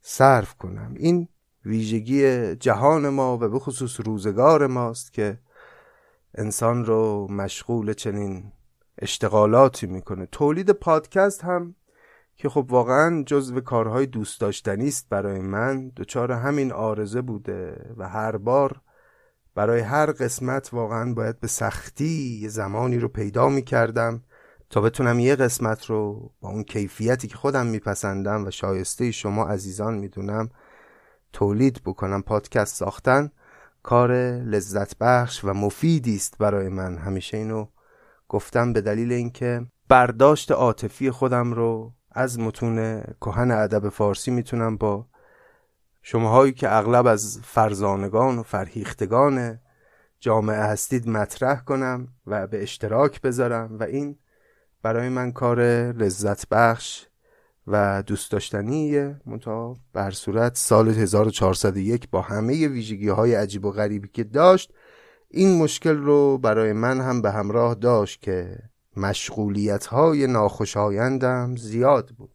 صرف 0.01 0.55
کنم. 0.55 0.93
این 0.97 1.28
ویژگی 1.65 2.55
جهان 2.55 3.09
ما 3.09 3.38
و 3.38 3.39
به 3.39 3.59
خصوص 3.59 3.99
روزگار 3.99 4.67
ماست 4.67 5.13
که 5.13 5.39
انسان 6.38 6.85
رو 6.85 7.27
مشغول 7.31 7.93
چنین 7.93 8.51
اشتغالاتی 8.97 9.88
می‌کنه. 9.88 10.25
تولید 10.25 10.71
پادکست 10.71 11.43
هم 11.43 11.75
که 12.35 12.49
خب 12.49 12.65
واقعا 12.69 13.23
جزو 13.23 13.61
کارهای 13.61 14.05
دوست 14.05 14.41
داشتنی 14.41 14.88
است 14.88 15.09
برای 15.09 15.39
من 15.39 15.89
دچار 15.89 16.31
همین 16.31 16.71
آرزه 16.71 17.21
بوده 17.21 17.85
و 17.97 18.09
هر 18.09 18.38
بار 18.38 18.81
برای 19.55 19.79
هر 19.79 20.11
قسمت 20.11 20.73
واقعا 20.73 21.13
باید 21.13 21.39
به 21.39 21.47
سختی 21.47 22.39
یه 22.41 22.49
زمانی 22.49 22.99
رو 22.99 23.07
پیدا 23.07 23.49
می‌کردم 23.49 24.23
تا 24.69 24.81
بتونم 24.81 25.19
یه 25.19 25.35
قسمت 25.35 25.85
رو 25.85 26.31
با 26.41 26.49
اون 26.49 26.63
کیفیتی 26.63 27.27
که 27.27 27.35
خودم 27.35 27.65
میپسندم 27.65 28.45
و 28.45 28.51
شایسته 28.51 29.11
شما 29.11 29.47
عزیزان 29.47 29.97
می‌دونم 29.97 30.49
تولید 31.33 31.81
بکنم 31.85 32.21
پادکست 32.21 32.75
ساختن. 32.75 33.31
کار 33.88 34.11
لذت 34.43 34.97
بخش 34.97 35.43
و 35.43 35.53
مفیدی 35.53 36.15
است 36.15 36.38
برای 36.38 36.69
من. 36.69 36.97
همیشه 36.97 37.38
اینو 37.38 37.67
گفتم 38.27 38.73
به 38.73 38.81
دلیل 38.81 39.11
اینکه 39.11 39.65
برداشت 39.89 40.51
عاطفی 40.51 41.11
خودم 41.11 41.53
رو 41.53 41.93
از 42.11 42.39
متون 42.39 43.01
کهن 43.01 43.51
ادب 43.51 43.89
فارسی 43.89 44.31
می‌تونم 44.31 44.77
با 44.77 45.07
شماهایی 46.01 46.53
که 46.53 46.75
اغلب 46.75 47.07
از 47.07 47.39
فرزانگان 47.43 48.39
و 48.39 48.43
فرهیختگان 48.43 49.59
جامعه 50.19 50.59
هستید 50.59 51.09
مطرح 51.09 51.59
کنم 51.59 52.07
و 52.25 52.47
به 52.47 52.63
اشتراک 52.63 53.21
بذارم 53.21 53.77
و 53.79 53.83
این 53.83 54.17
برای 54.81 55.09
من 55.09 55.31
کار 55.31 55.61
لذت 55.91 56.49
بخش 56.49 57.07
و 57.68 58.03
دوست 58.07 58.32
داشتنیه 58.32 59.22
منتها 59.26 59.78
بر 59.93 60.11
صورت 60.11 60.57
سال 60.57 60.89
1401 60.89 62.09
با 62.09 62.22
همه 62.22 62.68
ویژگی 62.68 63.09
های 63.09 63.36
عجیب 63.36 63.65
و 63.65 63.72
غریبی 63.72 64.07
که 64.13 64.24
داشت 64.24 64.74
این 65.30 65.57
مشکل 65.57 65.97
رو 65.97 66.38
برای 66.38 66.74
من 66.74 67.01
هم 67.01 67.22
به 67.22 67.32
همراه 67.32 67.76
داشت 67.76 68.22
که 68.22 68.57
مشغولیت 68.97 69.86
های 69.86 70.28
ناخوشایندم 70.28 71.55
زیاد 71.55 72.09
بود. 72.09 72.30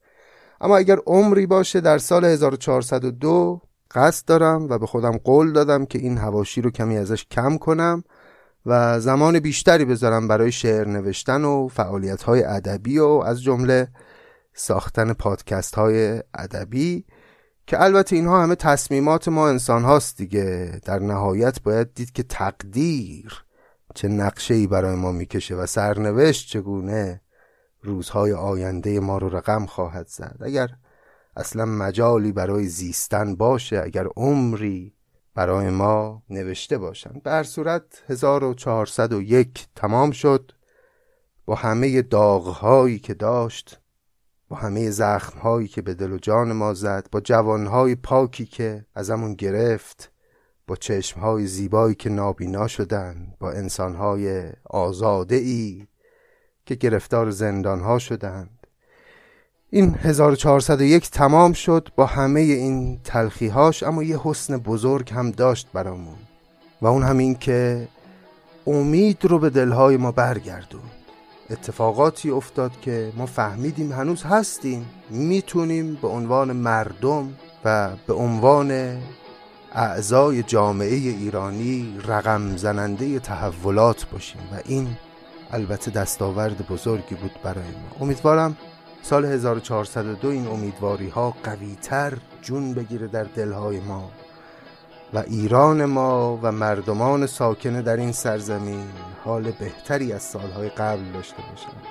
اما 0.60 0.76
اگر 0.76 0.98
عمری 1.06 1.46
باشه 1.46 1.80
در 1.80 1.98
سال 1.98 2.24
1402 2.24 3.60
قصد 3.90 4.26
دارم 4.26 4.68
و 4.68 4.78
به 4.78 4.86
خودم 4.86 5.16
قول 5.16 5.52
دادم 5.52 5.86
که 5.86 5.98
این 5.98 6.18
هواشی 6.18 6.60
رو 6.60 6.70
کمی 6.70 6.96
ازش 6.96 7.26
کم 7.30 7.58
کنم 7.58 8.04
و 8.66 9.00
زمان 9.00 9.40
بیشتری 9.40 9.84
بذارم 9.84 10.28
برای 10.28 10.52
شعر 10.52 10.88
نوشتن 10.88 11.44
و 11.44 11.68
فعالیت 11.68 12.22
های 12.22 12.44
ادبی 12.44 12.98
و 12.98 13.06
از 13.06 13.42
جمله 13.42 13.88
ساختن 14.54 15.12
پادکست 15.12 15.74
های 15.74 16.22
ادبی 16.34 17.04
که 17.66 17.82
البته 17.82 18.16
اینها 18.16 18.42
همه 18.42 18.54
تصمیمات 18.54 19.28
ما 19.28 19.48
انسان 19.48 19.84
هاست 19.84 20.16
دیگه. 20.16 20.80
در 20.84 20.98
نهایت 20.98 21.62
باید 21.62 21.94
دید 21.94 22.12
که 22.12 22.22
تقدیر 22.22 23.44
چه 23.94 24.08
نقشه 24.08 24.54
ای 24.54 24.66
برای 24.66 24.96
ما 24.96 25.12
می‌کشه 25.12 25.54
و 25.54 25.66
سرنوشت 25.66 26.48
چگونه 26.48 27.20
روزهای 27.82 28.32
آینده 28.32 29.00
ما 29.00 29.18
رو 29.18 29.28
رقم 29.28 29.66
خواهد 29.66 30.08
زد. 30.08 30.36
اگر 30.40 30.68
اصلا 31.36 31.64
مجالی 31.64 32.32
برای 32.32 32.66
زیستن 32.66 33.36
باشه 33.36 33.82
اگر 33.84 34.06
عمری 34.16 34.94
برای 35.34 35.70
ما 35.70 36.22
نوشته 36.30 36.78
باشند 36.78 37.22
به 37.22 37.42
صورت 37.42 38.02
1401 38.08 39.66
تمام 39.76 40.10
شد. 40.10 40.52
با 41.44 41.54
همه 41.54 42.02
داغهایی 42.02 42.98
که 42.98 43.14
داشت 43.14 43.81
با 44.52 44.58
همه 44.58 44.90
زخمهایی 44.90 45.68
که 45.68 45.82
به 45.82 45.94
دل 45.94 46.12
و 46.12 46.18
جان 46.18 46.52
ما 46.52 46.74
زد 46.74 47.06
با 47.12 47.20
جوانهای 47.20 47.94
پاکی 47.94 48.46
که 48.46 48.84
ازمون 48.94 49.34
گرفت 49.34 50.12
با 50.66 50.76
چشمهای 50.76 51.46
زیبایی 51.46 51.94
که 51.94 52.10
نابینا 52.10 52.66
شدن 52.66 53.34
با 53.40 53.50
انسانهای 53.50 54.52
آزاده 54.64 55.34
ای 55.34 55.86
که 56.66 56.74
گرفتار 56.74 57.30
زندانها 57.30 57.98
شدند. 57.98 58.66
این 59.70 59.94
1401 59.94 61.10
تمام 61.10 61.52
شد 61.52 61.88
با 61.96 62.06
همه 62.06 62.40
این 62.40 63.00
تلخیهاش 63.04 63.82
اما 63.82 64.02
یه 64.02 64.18
حسن 64.22 64.56
بزرگ 64.56 65.12
هم 65.12 65.30
داشت 65.30 65.68
برامون 65.72 66.18
و 66.82 66.86
اون 66.86 67.02
همین 67.02 67.34
که 67.34 67.88
امید 68.66 69.24
رو 69.24 69.38
به 69.38 69.50
دلهای 69.50 69.96
ما 69.96 70.12
برگردون. 70.12 71.01
اتفاقاتی 71.52 72.30
افتاد 72.30 72.80
که 72.80 73.12
ما 73.16 73.26
فهمیدیم 73.26 73.92
هنوز 73.92 74.22
هستیم. 74.22 74.86
می‌تونیم 75.10 75.94
به 75.94 76.08
عنوان 76.08 76.52
مردم 76.52 77.32
و 77.64 77.90
به 78.06 78.14
عنوان 78.14 78.98
اعضای 79.72 80.42
جامعه 80.42 80.94
ایرانی 80.94 81.98
رقم 82.06 82.56
زننده 82.56 83.18
تحولات 83.18 84.06
باشیم. 84.10 84.40
و 84.52 84.60
این 84.64 84.88
البته 85.50 85.90
دستاورد 85.90 86.68
بزرگی 86.68 87.14
بود 87.14 87.32
برای 87.42 87.64
ما. 87.64 88.04
امیدوارم 88.04 88.56
سال 89.02 89.24
1402 89.24 90.28
این 90.28 90.46
امیدواری 90.46 91.08
ها 91.08 91.36
قوی 91.44 91.76
تر 91.82 92.18
جون 92.42 92.74
بگیره 92.74 93.06
در 93.06 93.24
دلهای 93.24 93.80
ما. 93.80 94.10
و 95.14 95.18
ایران 95.18 95.84
ما 95.84 96.38
و 96.42 96.52
مردمان 96.52 97.26
ساکنه 97.26 97.82
در 97.82 97.96
این 97.96 98.12
سرزمین 98.12 98.86
حال 99.24 99.50
بهتری 99.50 100.12
از 100.12 100.22
سالهای 100.22 100.68
قبل 100.68 101.12
داشته 101.14 101.36
باشند. 101.50 101.82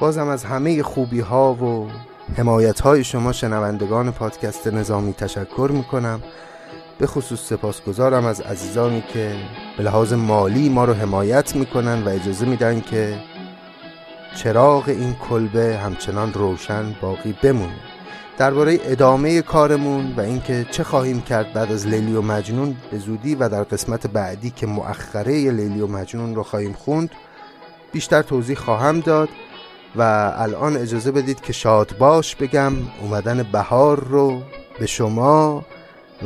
بازم 0.00 0.28
از 0.28 0.44
همه 0.44 0.82
خوبی 0.82 1.20
ها 1.20 1.54
و 1.54 1.88
حمایت 2.36 2.80
های 2.80 3.04
شما 3.04 3.32
شنوندگان 3.32 4.10
پادکست 4.12 4.66
نظامی 4.66 5.12
تشکر 5.12 5.70
می‌کنم. 5.72 6.22
به 6.98 7.06
خصوص 7.06 7.40
سپاسگزارم 7.48 8.26
از 8.26 8.40
عزیزانی 8.40 9.04
که 9.12 9.36
به 9.76 9.82
لحاظ 9.82 10.12
مالی 10.12 10.68
ما 10.68 10.84
رو 10.84 10.94
حمایت 10.94 11.56
می‌کنن 11.56 12.02
و 12.02 12.08
اجازه 12.08 12.46
میدن 12.46 12.80
که 12.80 13.16
چراغ 14.36 14.88
این 14.88 15.14
کلبه 15.14 15.76
همچنان 15.76 16.32
روشن 16.32 16.96
باقی 17.00 17.34
بمونه. 17.42 17.85
درباره 18.38 18.80
ادامه 18.84 19.42
کارمون 19.42 20.14
و 20.16 20.20
اینکه 20.20 20.66
چه 20.70 20.84
خواهیم 20.84 21.20
کرد 21.20 21.52
بعد 21.52 21.72
از 21.72 21.86
لیلی 21.86 22.14
و 22.14 22.22
مجنون 22.22 22.76
به 22.90 22.98
زودی 22.98 23.34
و 23.34 23.48
در 23.48 23.62
قسمت 23.62 24.06
بعدی 24.06 24.50
که 24.50 24.66
مؤخره 24.66 25.50
لیلی 25.50 25.80
و 25.80 25.86
مجنون 25.86 26.34
رو 26.34 26.42
خواهیم 26.42 26.72
خوند 26.72 27.10
بیشتر 27.92 28.22
توضیح 28.22 28.56
خواهم 28.56 29.00
داد 29.00 29.28
و 29.96 30.32
الان 30.36 30.76
اجازه 30.76 31.12
بدید 31.12 31.40
که 31.40 31.52
شاد 31.52 31.96
باش 31.98 32.36
بگم 32.36 32.72
اومدن 33.02 33.42
بهار 33.42 34.04
رو 34.04 34.42
به 34.78 34.86
شما 34.86 35.64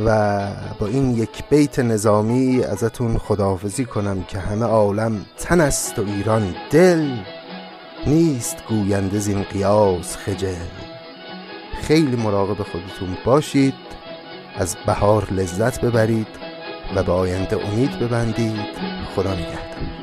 و 0.06 0.46
با 0.80 0.86
این 0.86 1.10
یک 1.10 1.48
بیت 1.50 1.78
نظامی 1.78 2.64
ازتون 2.64 3.18
خداحافظی 3.18 3.84
کنم 3.84 4.22
که 4.22 4.38
همه 4.38 4.66
عالم 4.66 5.26
تن 5.38 5.60
است 5.60 5.98
و 5.98 6.02
ایران 6.06 6.54
دل 6.70 7.16
نیست 8.06 8.56
گوینده 8.68 9.18
زین 9.18 9.42
قیاس 9.42 10.16
خجل. 10.16 10.89
خیلی 11.80 12.16
مراقب 12.16 12.62
خودتون 12.62 13.16
باشید 13.24 13.74
از 14.56 14.76
بهار 14.86 15.32
لذت 15.32 15.80
ببرید 15.84 16.26
و 16.96 17.02
به 17.02 17.12
آینده 17.12 17.66
امید 17.66 17.98
ببندید. 17.98 18.66
خدا 19.16 19.34
نگهدار. 19.34 19.99